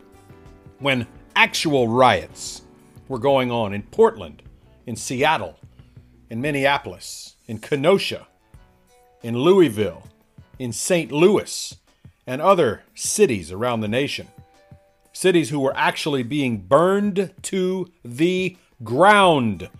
[0.80, 2.60] when actual riots
[3.08, 4.42] were going on in Portland,
[4.84, 5.58] in Seattle,
[6.28, 8.28] in Minneapolis, in Kenosha,
[9.22, 10.02] in Louisville,
[10.58, 11.10] in St.
[11.10, 11.74] Louis,
[12.26, 14.28] and other cities around the nation.
[15.14, 19.70] Cities who were actually being burned to the ground,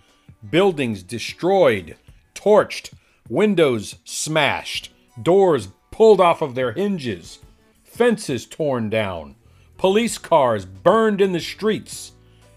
[0.49, 1.95] buildings destroyed,
[2.33, 2.93] torched,
[3.29, 7.39] windows smashed, doors pulled off of their hinges,
[7.83, 9.35] fences torn down,
[9.77, 12.13] police cars burned in the streets,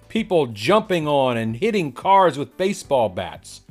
[0.09, 3.63] people jumping on and hitting cars with baseball bats,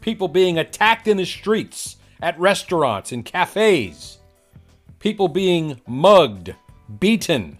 [0.00, 4.18] people being attacked in the streets, at restaurants and cafes,
[4.98, 6.54] people being mugged,
[6.98, 7.58] beaten.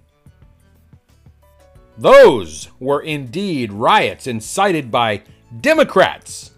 [1.97, 5.23] Those were indeed riots incited by
[5.61, 6.52] Democrats.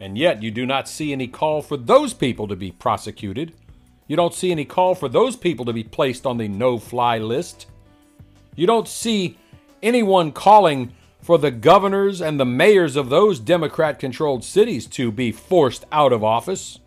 [0.00, 3.52] And yet, you do not see any call for those people to be prosecuted.
[4.06, 7.18] You don't see any call for those people to be placed on the no fly
[7.18, 7.66] list.
[8.56, 9.36] You don't see
[9.82, 15.30] anyone calling for the governors and the mayors of those Democrat controlled cities to be
[15.30, 16.78] forced out of office.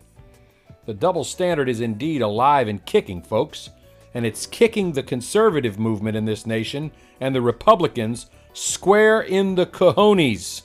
[0.86, 3.70] The double standard is indeed alive and kicking, folks,
[4.14, 9.66] and it's kicking the conservative movement in this nation and the Republicans square in the
[9.66, 10.62] cojones.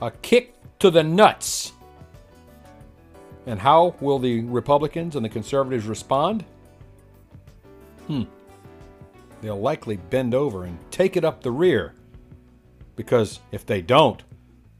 [0.00, 1.72] A kick to the nuts.
[3.46, 6.44] And how will the Republicans and the conservatives respond?
[8.06, 8.24] Hmm.
[9.40, 11.94] They'll likely bend over and take it up the rear.
[12.96, 14.22] Because if they don't,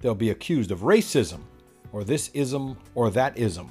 [0.00, 1.40] they'll be accused of racism,
[1.92, 3.68] or this ism, or that ism.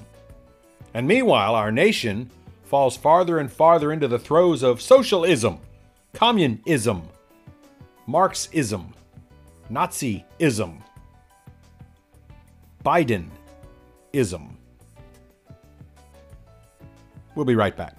[0.94, 2.32] And meanwhile, our nation
[2.64, 5.60] falls farther and farther into the throes of socialism,
[6.14, 7.04] communism,
[8.08, 8.94] Marxism,
[9.72, 10.82] Nazism,
[12.84, 14.56] Bidenism.
[17.36, 17.96] We'll be right back.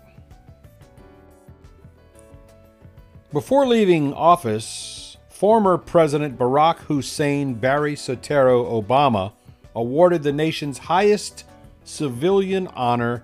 [3.32, 9.32] Before leaving office, former President Barack Hussein Barry Soetoro Obama
[9.74, 11.44] awarded the nation's highest
[11.84, 13.22] civilian honor,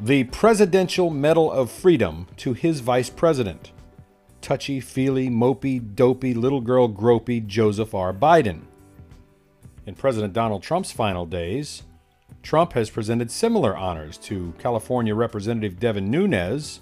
[0.00, 3.70] the Presidential Medal of Freedom, to his vice president,
[4.40, 8.12] touchy feely, mopey, dopey, little girl gropey Joseph R.
[8.12, 8.62] Biden.
[9.86, 11.82] In President Donald Trump's final days,
[12.42, 16.80] Trump has presented similar honors to California Representative Devin Nunes,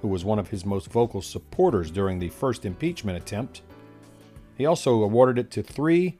[0.00, 3.62] who was one of his most vocal supporters during the first impeachment attempt.
[4.58, 6.18] He also awarded it to three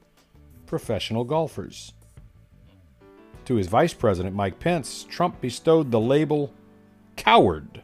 [0.65, 1.91] professional golfers.
[3.45, 6.53] To his vice president, Mike Pence, Trump bestowed the label
[7.17, 7.81] coward.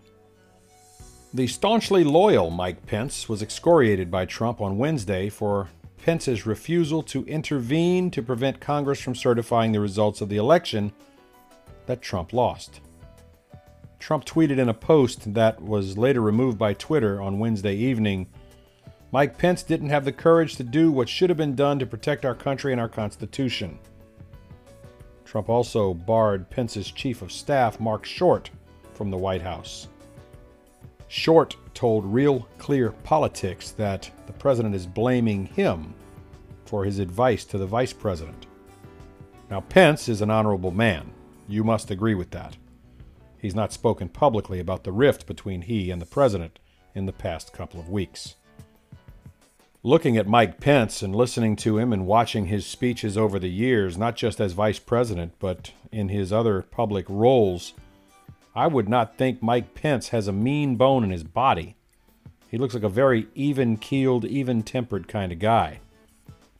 [1.34, 5.67] The staunchly loyal Mike Pence was excoriated by Trump on Wednesday for
[6.04, 10.92] Pence's refusal to intervene to prevent Congress from certifying the results of the election
[11.86, 12.82] that Trump lost.
[14.00, 18.28] Trump tweeted in a post that was later removed by Twitter on Wednesday evening
[19.12, 22.26] Mike Pence didn't have the courage to do what should have been done to protect
[22.26, 23.80] our country and our Constitution.
[25.26, 28.52] Trump also barred Pence's chief of staff, Marc Short,
[28.94, 29.88] from the White House.
[31.10, 35.93] Short told Real Clear Politics that the president is blaming him
[36.65, 38.45] for his advice to the vice president.
[39.50, 41.12] Now, Pence is an honorable man.
[41.48, 42.56] You must agree with that.
[43.39, 46.60] He's not spoken publicly about the rift between he and the president
[46.95, 48.36] in the past couple of weeks
[49.84, 53.98] looking at Mike Pence and listening to him and watching his speeches over the years,
[53.98, 57.74] not just as vice president, but in his other public roles,
[58.60, 61.77] I would not think Mike Pence has a mean bone in his body.
[62.50, 65.79] He looks like a very even keeled, even tempered kind of guy.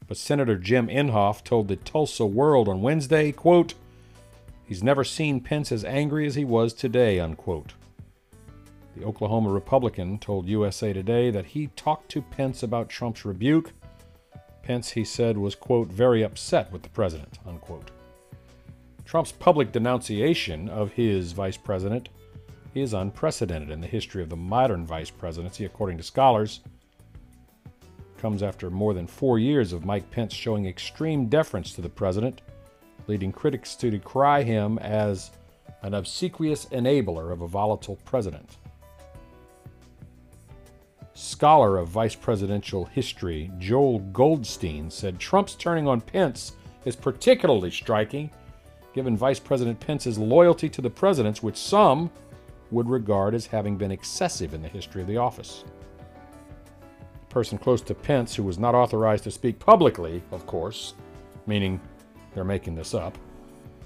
[0.08, 3.74] But Senator Jim Inhofe told the Tulsa World on Wednesday, quote,
[4.66, 7.74] He's never seen Pence as angry as he was today, unquote.
[8.96, 13.74] The Oklahoma Republican told USA Today that he talked to Pence about Trump's rebuke.
[14.64, 17.92] Pence, he said, was, quote, very upset with the president, unquote.
[19.10, 22.10] Trump's public denunciation of his vice president
[22.76, 26.60] is unprecedented in the history of the modern vice presidency, according to scholars.
[28.20, 32.44] Comes after more than four years of Mike Pence showing extreme deference to the president,
[33.08, 35.32] leading critics to decry him as
[35.82, 38.58] an obsequious enabler of a volatile president
[41.16, 46.54] scholar of vice presidential history, Joel Goldstein, said Trump's turning on Pence
[46.86, 48.30] is particularly striking,
[49.00, 52.12] given Vice President Pence's loyalty to the presidents, which some,
[52.70, 55.64] would regard as having been excessive in the history of the office.
[57.24, 60.96] A person close to Pence, who was not authorized to speak publicly, of course,
[61.48, 61.80] meaning
[62.36, 63.18] they're making this up,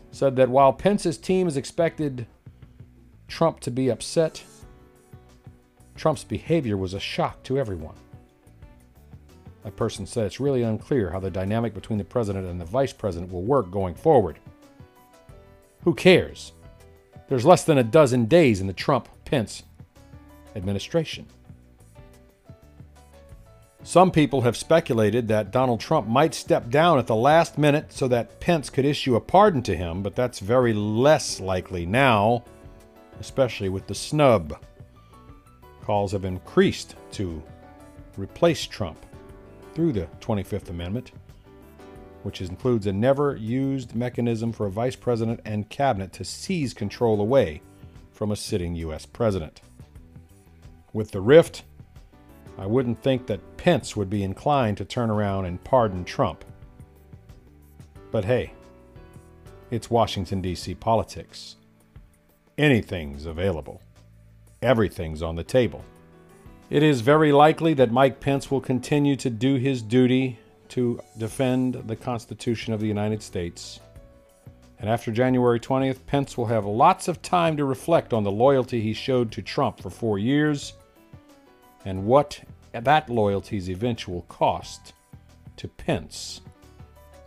[0.09, 2.25] said that while Pence's team is expected
[3.27, 4.43] Trump to be upset,
[5.95, 7.97] Trump's behavior was a shock to everyone.
[9.63, 12.93] That person said it's really unclear how the dynamic between the president and the vice
[12.93, 14.39] president will work going forward.
[15.83, 16.53] Who cares?
[17.27, 19.63] There's less than a dozen days in the Trump Pence
[20.55, 21.27] administration.
[23.85, 28.07] Some people have speculated that Donald Trump might step down at the last minute so
[28.07, 32.45] that Pence could issue a pardon to him, but that's very less likely now,
[33.19, 34.57] especially with the snub.
[35.81, 37.43] Calls have increased to
[38.15, 39.05] replace Trump
[39.73, 41.11] through the 25th Amendment,
[42.23, 47.21] which includes a never used mechanism for a vice president and cabinet to seize control
[47.21, 47.61] away
[48.11, 49.05] from a sitting U.S.
[49.05, 49.61] president.
[50.93, 51.63] With the rift,
[52.57, 56.45] I wouldn't think that Pence would be inclined to turn around and pardon Trump.
[58.11, 58.53] But hey,
[59.71, 60.75] it's Washington, D.C.
[60.75, 61.55] politics.
[62.57, 63.81] Anything's available,
[64.61, 65.83] everything's on the table.
[66.69, 70.39] It is very likely that Mike Pence will continue to do his duty
[70.73, 73.79] to defend the Constitution of the United States.
[74.79, 78.81] And after January 20th, Pence will have lots of time to reflect on the loyalty
[78.81, 80.73] he showed to Trump for four years
[81.85, 84.93] and what that loyalty's eventual cost
[85.57, 86.41] to Pence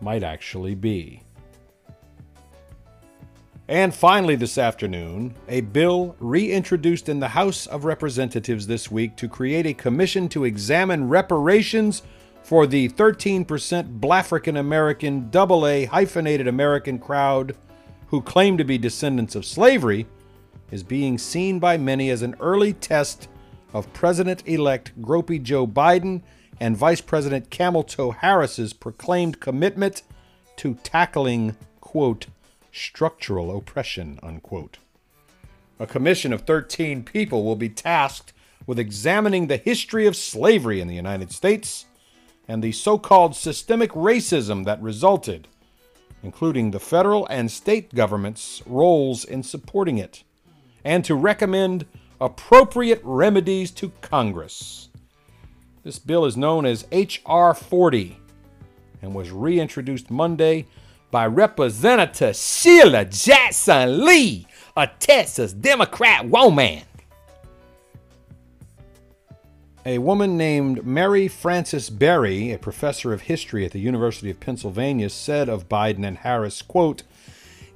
[0.00, 1.22] might actually be.
[3.68, 9.28] And finally, this afternoon, a bill reintroduced in the House of Representatives this week to
[9.28, 12.02] create a commission to examine reparations
[12.46, 13.44] for the 13%
[13.98, 17.56] Blafrican American AA hyphenated American crowd
[18.06, 20.06] who claim to be descendants of slavery
[20.70, 23.26] is being seen by many as an early test
[23.72, 26.22] of President elect Gropey Joe Biden
[26.60, 30.04] and Vice President Camel Toe Harris's proclaimed commitment
[30.54, 32.26] to tackling, quote,
[32.70, 34.78] structural oppression, unquote.
[35.80, 38.32] A commission of 13 people will be tasked
[38.68, 41.85] with examining the history of slavery in the United States
[42.48, 45.48] and the so called systemic racism that resulted,
[46.22, 50.22] including the federal and state governments' roles in supporting it,
[50.84, 51.86] and to recommend
[52.20, 54.88] appropriate remedies to Congress.
[55.82, 57.54] This bill is known as H.R.
[57.54, 58.18] 40
[59.02, 60.66] and was reintroduced Monday
[61.10, 66.82] by Representative Sheila Jackson Lee, a Texas Democrat woman.
[69.86, 75.08] A woman named Mary Frances Berry, a professor of history at the University of Pennsylvania,
[75.08, 77.04] said of Biden and Harris, quote,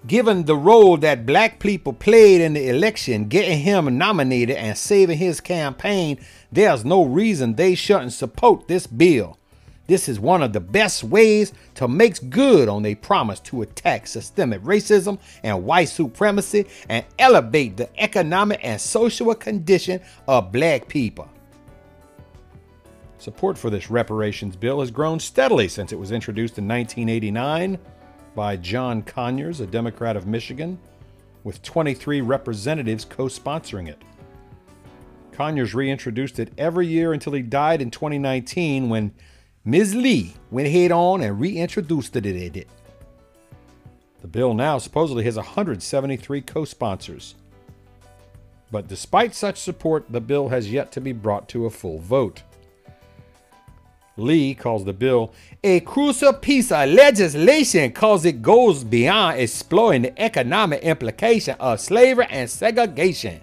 [0.09, 5.19] Given the role that black people played in the election, getting him nominated and saving
[5.19, 6.19] his campaign,
[6.51, 9.39] there's no reason they shouldn't support this bill.
[9.87, 14.09] This is one of the best ways to make good on their promise to attack
[14.09, 21.29] systemic racism and white supremacy and elevate the economic and social condition of black people.
[23.21, 27.79] Support for this reparations bill has grown steadily since it was introduced in 1989
[28.35, 30.79] by John Conyers, a Democrat of Michigan,
[31.45, 34.01] with 23 representatives co sponsoring it.
[35.33, 39.13] Conyers reintroduced it every year until he died in 2019 when
[39.67, 39.95] Ms.
[39.95, 42.69] Lee went head on and reintroduced it.
[44.23, 47.35] The bill now supposedly has 173 co sponsors.
[48.71, 52.45] But despite such support, the bill has yet to be brought to a full vote.
[54.21, 55.33] Lee calls the bill
[55.65, 62.27] a crucial piece of legislation because it goes beyond exploring the economic implication of slavery
[62.31, 63.41] and segregation.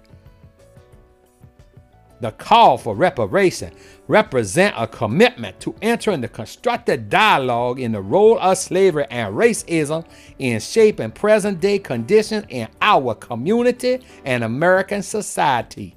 [2.20, 3.72] The call for reparation
[4.08, 10.04] represent a commitment to entering the constructive dialogue in the role of slavery and racism
[10.40, 15.94] in shaping present-day conditions in our community and American society.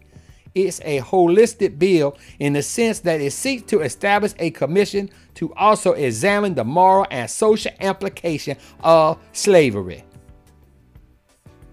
[0.54, 5.54] It's a holistic bill in the sense that it seeks to establish a commission to
[5.56, 10.04] also examine the moral and social implication of slavery.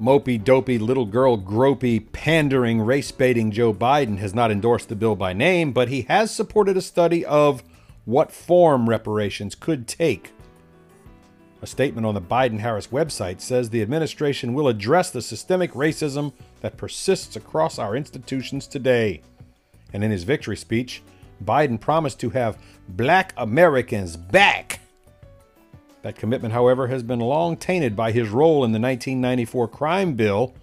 [0.01, 5.17] Mopey, dopey, little girl, gropey, pandering, race baiting Joe Biden has not endorsed the bill
[5.17, 7.65] by name, but he has supported a study of
[8.05, 10.33] what form reparations could take.
[11.61, 16.33] A statement on the Biden Harris website says the administration will address the systemic racism
[16.61, 19.23] that persists across our institutions today.
[19.93, 21.03] And in his victory speech,
[21.45, 24.81] Biden promised to have black Americans back.
[26.03, 30.55] That commitment, however, has been long tainted by his role in the 1994 crime bill,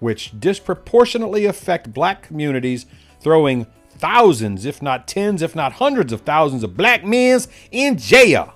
[0.00, 2.86] which disproportionately affect black communities,
[3.20, 7.40] throwing thousands, if not tens, if not hundreds of thousands of black men
[7.70, 8.54] in jail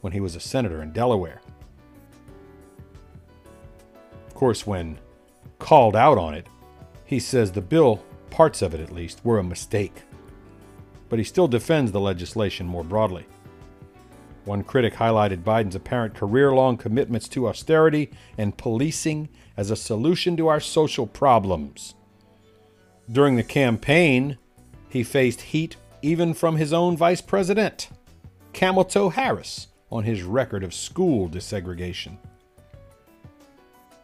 [0.00, 1.40] when he was a senator in Delaware.
[4.26, 4.98] Of course, when
[5.60, 6.48] called out on it,
[7.04, 10.02] he says the bill, parts of it at least, were a mistake.
[11.08, 13.26] But he still defends the legislation more broadly.
[14.44, 20.36] One critic highlighted Biden's apparent career long commitments to austerity and policing as a solution
[20.38, 21.94] to our social problems.
[23.10, 24.38] During the campaign,
[24.88, 27.90] he faced heat even from his own vice president,
[28.52, 32.16] Toe Harris, on his record of school desegregation.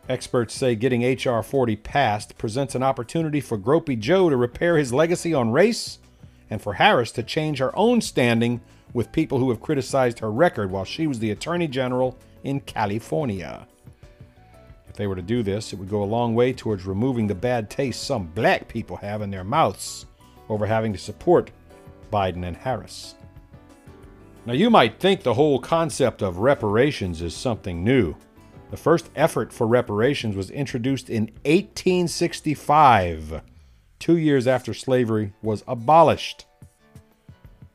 [0.09, 1.43] Experts say getting H.R.
[1.43, 5.99] 40 passed presents an opportunity for Gropey Joe to repair his legacy on race
[6.49, 8.61] and for Harris to change her own standing
[8.93, 13.67] with people who have criticized her record while she was the Attorney General in California.
[14.89, 17.35] If they were to do this, it would go a long way towards removing the
[17.35, 20.07] bad taste some black people have in their mouths
[20.49, 21.51] over having to support
[22.13, 23.17] Biden and Harris.
[24.47, 28.15] Now, you might think the whole concept of reparations is something new.
[28.71, 33.43] The first effort for reparations was introduced in 1865,
[34.01, 36.47] two years after slavery was abolished.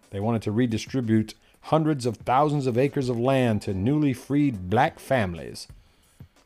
[0.10, 5.00] They wanted to redistribute hundreds of thousands of acres of land to newly freed black
[5.00, 5.68] families.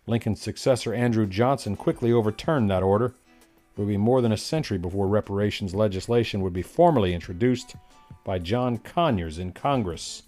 [0.06, 3.08] Lincoln's successor, Andrew Johnson, quickly overturned that order.
[3.08, 7.76] It would be more than a century before reparations legislation would be formally introduced
[8.24, 10.24] by John Conyers in Congress.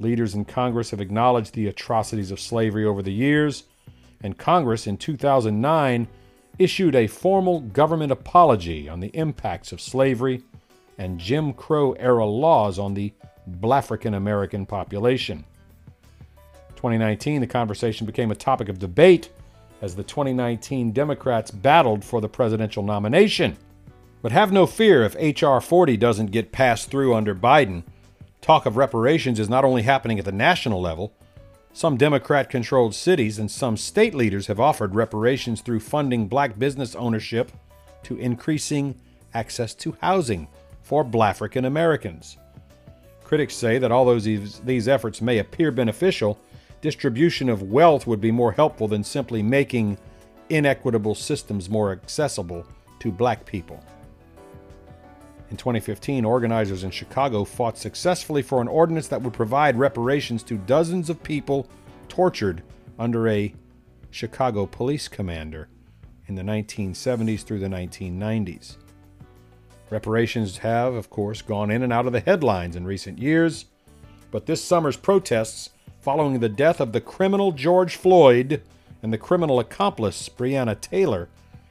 [0.00, 3.64] Leaders in Congress have acknowledged the atrocities of slavery over the years,
[4.22, 6.08] and Congress in 2009
[6.58, 10.42] issued a formal government apology on the impacts of slavery
[10.98, 13.12] and Jim Crow era laws on the
[13.48, 15.44] Blafrican American population.
[16.76, 19.30] 2019, the conversation became a topic of debate
[19.80, 23.56] as the 2019 Democrats battled for the presidential nomination.
[24.22, 25.60] But have no fear if H.R.
[25.60, 27.84] 40 doesn't get passed through under Biden.
[28.40, 31.12] Talk of reparations is not only happening at the national level,
[31.72, 36.94] some Democrat controlled cities and some state leaders have offered reparations through funding black business
[36.94, 37.52] ownership
[38.04, 38.94] to increasing
[39.34, 40.48] access to housing
[40.82, 42.38] for Blafrican Americans.
[43.22, 46.38] Critics say that although these efforts may appear beneficial,
[46.80, 49.98] distribution of wealth would be more helpful than simply making
[50.48, 52.64] inequitable systems more accessible
[53.00, 53.84] to black people.
[55.50, 60.58] In 2015, organizers in Chicago fought successfully for an ordinance that would provide reparations to
[60.58, 61.66] dozens of people
[62.08, 62.62] tortured
[62.98, 63.54] under a
[64.10, 65.68] Chicago police commander
[66.26, 68.76] in the 1970s through the 1990s.
[69.90, 73.64] Reparations have, of course, gone in and out of the headlines in recent years,
[74.30, 75.70] but this summer's protests
[76.00, 78.62] following the death of the criminal George Floyd
[79.02, 81.28] and the criminal accomplice Breonna Taylor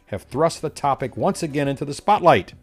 [0.07, 2.53] have thrust the topic once again into the spotlight.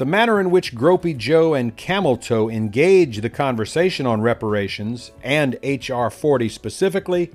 [0.00, 5.58] The manner in which Gropey Joe and Camel Toe engage the conversation on reparations, and
[5.62, 6.08] H.R.
[6.08, 7.30] 40 specifically,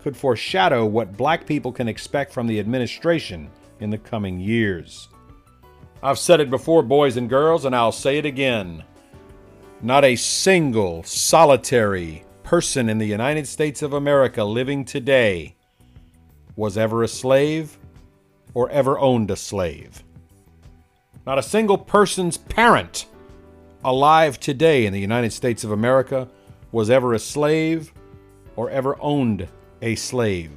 [0.00, 3.50] could foreshadow what black people can expect from the administration
[3.80, 5.08] in the coming years.
[6.04, 8.84] I've said it before, boys and girls, and I'll say it again.
[9.82, 15.56] Not a single solitary person in the United States of America living today
[16.54, 17.76] was ever a slave
[18.54, 20.04] or ever owned a slave.
[21.26, 23.06] Not a single person's parent
[23.82, 26.28] alive today in the United States of America
[26.70, 27.92] was ever a slave
[28.56, 29.48] or ever owned
[29.80, 30.50] a slave.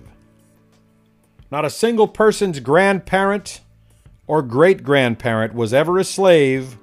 [1.49, 3.61] Not a single person's grandparent
[4.27, 6.77] or great grandparent was ever a slave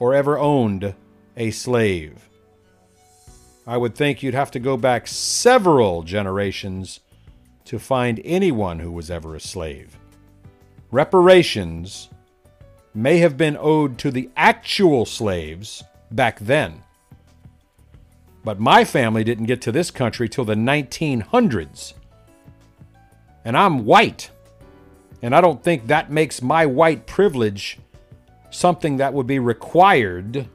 [0.00, 0.94] or ever owned
[1.36, 2.28] a slave.
[3.64, 6.98] I would think you'd have to go back several generations
[7.66, 9.96] to find anyone who was ever a slave.
[10.90, 12.08] Reparations
[12.94, 16.82] may have been owed to the actual slaves back then.
[18.44, 21.94] But my family didn't get to this country till the 1900s.
[23.44, 24.30] And I'm white.
[25.22, 27.78] And I don't think that makes my white privilege
[28.50, 30.48] something that would be required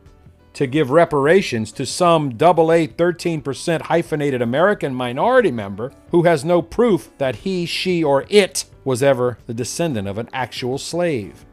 [0.54, 6.62] to give reparations to some double A 13% hyphenated American minority member who has no
[6.62, 11.46] proof that he, she, or it was ever the descendant of an actual slave.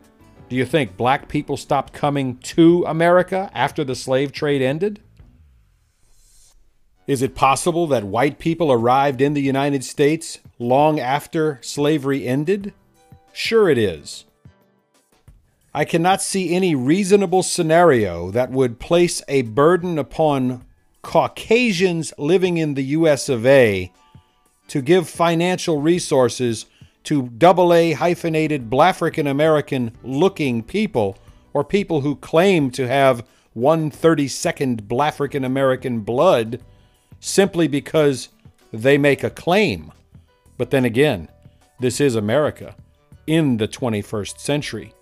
[0.49, 5.01] Do you think black people stopped coming to America after the slave trade ended?
[7.07, 12.73] Is it possible that white people arrived in the United States long after slavery ended?
[13.33, 14.25] Sure, it is.
[15.75, 20.65] I cannot see any reasonable scenario that would place a burden upon
[21.03, 23.93] Caucasians living in the US of A
[24.69, 26.67] to give financial resources
[27.05, 31.17] to double A hyphenated Blafrican American looking people
[31.53, 33.27] or people who claim to have
[33.57, 36.61] 132nd Blafrican American blood
[37.21, 38.29] simply because
[38.73, 39.93] they make a claim.
[40.59, 41.29] But then again,
[41.79, 42.75] this is America
[43.27, 44.95] in the 21st century,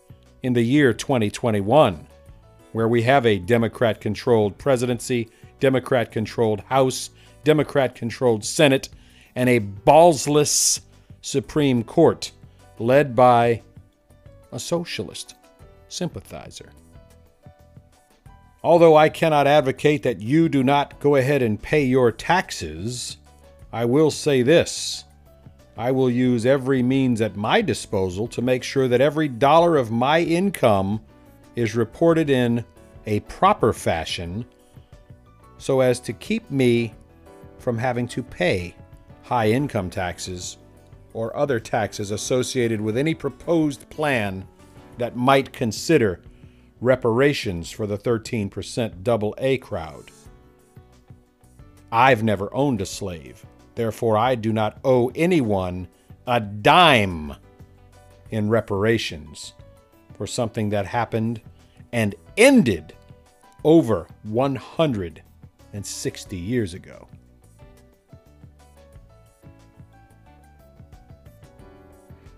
[0.43, 2.07] in the year 2021,
[2.73, 5.29] where we have a Democrat controlled presidency,
[5.61, 7.11] Democrat controlled House,
[7.45, 8.89] Democrat controlled Senate,
[9.35, 10.81] and a ballsless
[11.23, 12.33] Supreme Court
[12.79, 13.63] led by
[14.51, 15.37] a socialist
[15.89, 16.73] sympathizer.
[18.65, 23.17] Although I cannot advocate that you do not go ahead and pay your taxes,
[23.73, 25.05] I will say this.
[25.77, 29.91] I will use every means at my disposal to make sure that every dollar of
[29.91, 31.01] my income
[31.57, 32.65] is reported in
[33.07, 34.45] a proper fashion
[35.59, 36.93] so as to keep me
[37.59, 38.75] from having to pay
[39.23, 40.59] high income taxes
[41.15, 44.47] or other taxes associated with any proposed plan
[44.99, 46.21] that might consider
[46.81, 50.11] reparations for the 13% double A crowd.
[51.91, 53.45] I've never owned a slave,
[53.75, 55.89] therefore, I do not owe anyone
[56.27, 57.35] a dime
[58.31, 59.53] in reparations
[60.15, 61.41] for something that happened
[61.93, 62.95] and ended
[63.65, 67.09] over 160 years ago.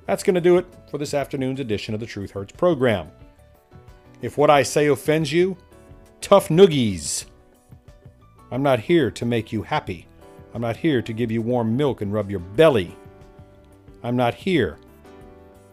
[0.06, 3.10] That's going to do it for this afternoon's edition of the Truth Hurts program.
[4.20, 5.56] If what I say offends you,
[6.20, 7.24] tough noogies.
[8.50, 10.06] I'm not here to make you happy.
[10.54, 12.94] I'm not here to give you warm milk and rub your belly.
[14.02, 14.78] I'm not here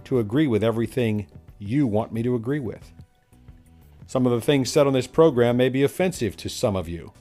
[0.05, 1.27] to agree with everything
[1.59, 2.91] you want me to agree with.
[4.07, 7.13] Some of the things said on this program may be offensive to some of you.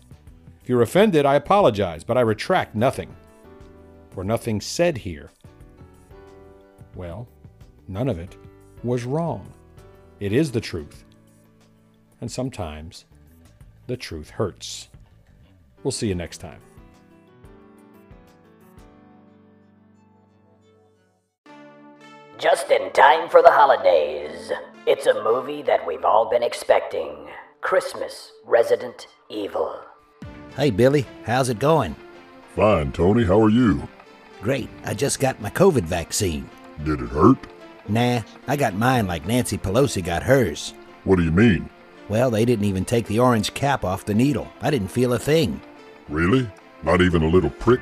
[0.63, 3.15] If you're offended, I apologize, but I retract nothing.
[4.11, 5.31] For nothing said here
[6.95, 7.29] well,
[7.89, 8.37] none of it
[8.83, 9.53] was wrong.
[10.21, 11.05] It is the truth.
[12.21, 13.05] And sometimes
[13.87, 14.89] the truth hurts.
[15.83, 16.61] We'll see you next time.
[22.39, 24.53] Just in time for the holidays.
[24.87, 27.29] It's a movie that we've all been expecting
[27.61, 29.79] Christmas Resident Evil.
[30.57, 31.95] Hey, Billy, how's it going?
[32.57, 33.25] Fine, Tony.
[33.25, 33.87] How are you?
[34.41, 34.69] Great.
[34.85, 36.49] I just got my COVID vaccine.
[36.85, 37.39] Did it hurt?
[37.89, 40.75] Nah, I got mine like Nancy Pelosi got hers.
[41.05, 41.69] What do you mean?
[42.09, 44.51] Well, they didn't even take the orange cap off the needle.
[44.61, 45.61] I didn't feel a thing.
[46.09, 46.51] Really?
[46.83, 47.81] Not even a little prick?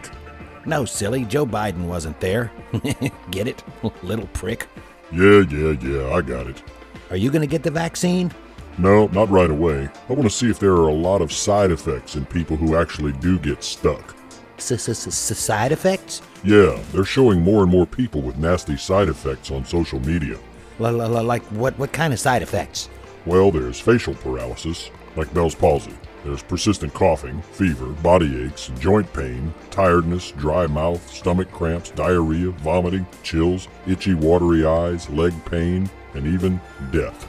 [0.66, 2.52] No, silly, Joe Biden wasn't there.
[3.30, 3.62] get it?
[4.02, 4.66] Little prick.
[5.10, 6.62] Yeah, yeah, yeah, I got it.
[7.10, 8.30] Are you gonna get the vaccine?
[8.76, 9.88] No, not right away.
[10.08, 12.76] I want to see if there are a lot of side effects in people who
[12.76, 14.14] actually do get stuck.
[14.60, 16.22] Side effects?
[16.44, 20.38] Yeah, they're showing more and more people with nasty side effects on social media.
[20.78, 21.78] Like what?
[21.78, 22.88] What kind of side effects?
[23.26, 25.94] Well, there's facial paralysis, like Bell's palsy.
[26.24, 33.06] There's persistent coughing, fever, body aches, joint pain, tiredness, dry mouth, stomach cramps, diarrhea, vomiting,
[33.22, 37.28] chills, itchy, watery eyes, leg pain, and even death.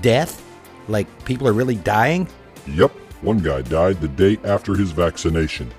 [0.00, 0.44] Death?
[0.88, 2.28] Like people are really dying?
[2.66, 2.92] Yep.
[3.20, 5.70] One guy died the day after his vaccination.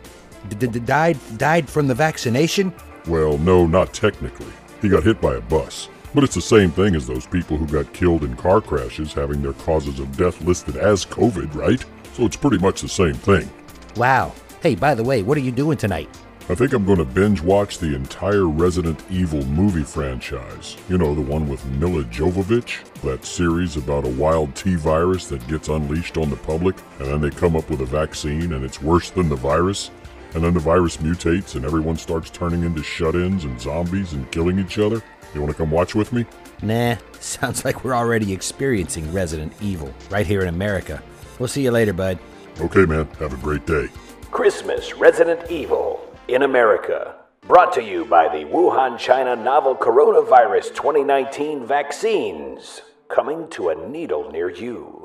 [0.48, 2.74] D- died died from the vaccination?
[3.08, 4.52] Well, no, not technically.
[4.82, 5.90] He got hit by a bus.
[6.14, 9.42] But it's the same thing as those people who got killed in car crashes having
[9.42, 11.84] their causes of death listed as COVID, right?
[12.14, 13.50] So it's pretty much the same thing.
[13.96, 14.34] Wow.
[14.62, 16.10] Hey, by the way, what are you doing tonight?
[16.50, 20.76] I think I'm going to binge watch the entire Resident Evil movie franchise.
[20.90, 22.84] You know, the one with Milla Jovovich?
[23.04, 27.22] That series about a wild T virus that gets unleashed on the public, and then
[27.22, 29.92] they come up with a vaccine and it's worse than the virus?
[30.34, 34.30] And then the virus mutates and everyone starts turning into shut ins and zombies and
[34.32, 35.02] killing each other?
[35.34, 36.26] You want to come watch with me?
[36.62, 41.02] Nah, sounds like we're already experiencing Resident Evil right here in America.
[41.40, 42.20] We'll see you later, bud.
[42.60, 43.08] Okay, man.
[43.20, 43.88] Have a great day.
[44.32, 47.16] Christmas Resident Evil in America.
[47.48, 52.82] Brought to you by the Wuhan, China novel coronavirus 2019 vaccines.
[53.08, 54.99] Coming to a needle near you.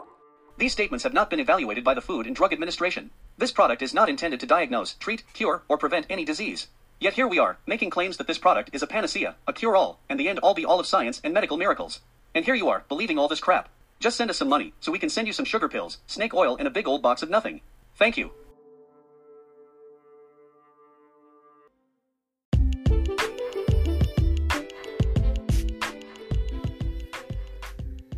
[0.57, 3.11] These statements have not been evaluated by the Food and Drug Administration.
[3.37, 6.69] This product is not intended to diagnose, treat, cure, or prevent any disease.
[7.01, 9.99] Yet here we are, making claims that this product is a panacea, a cure all,
[10.09, 12.01] and the end all be all of science and medical miracles.
[12.37, 13.69] And here you are, believing all this crap.
[13.99, 16.57] Just send us some money, so we can send you some sugar pills, snake oil,
[16.57, 17.61] and a big old box of nothing.
[17.97, 18.31] Thank you.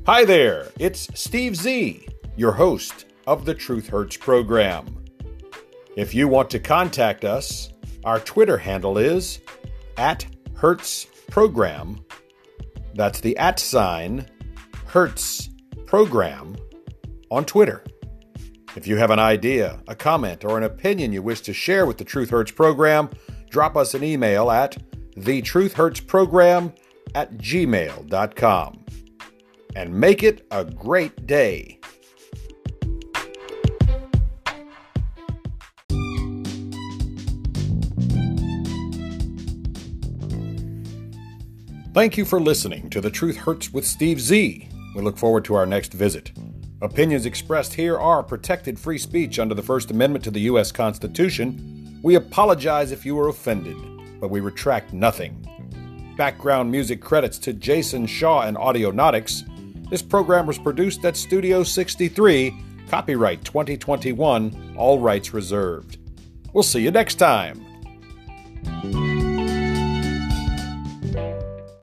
[0.06, 2.06] Hi there, it's Steve Z,
[2.36, 5.04] your host of the Truth Hurts program.
[5.96, 7.72] If you want to contact us,
[8.04, 9.40] our Twitter handle is
[9.96, 12.04] at Hurts Program.
[12.94, 14.26] That's the at sign
[14.86, 15.48] Hurts
[15.86, 16.56] Program
[17.30, 17.82] on Twitter.
[18.76, 21.96] If you have an idea, a comment, or an opinion you wish to share with
[21.96, 23.08] the Truth Hurts program,
[23.48, 24.76] drop us an email at
[25.16, 26.76] thetruthhurtsprogram
[27.14, 28.84] at gmail.com.
[29.74, 31.80] And make it a great day.
[41.96, 44.68] Thank you for listening to The Truth Hurts with Steve Z.
[44.94, 46.30] We look forward to our next visit.
[46.82, 50.70] Opinions expressed here are protected free speech under the First Amendment to the U.S.
[50.70, 51.98] Constitution.
[52.02, 53.78] We apologize if you were offended,
[54.20, 55.42] but we retract nothing.
[56.18, 59.88] Background music credits to Jason Shaw and Audionautix.
[59.88, 65.96] This program was produced at Studio 63, copyright 2021, all rights reserved.
[66.52, 67.64] We'll see you next time.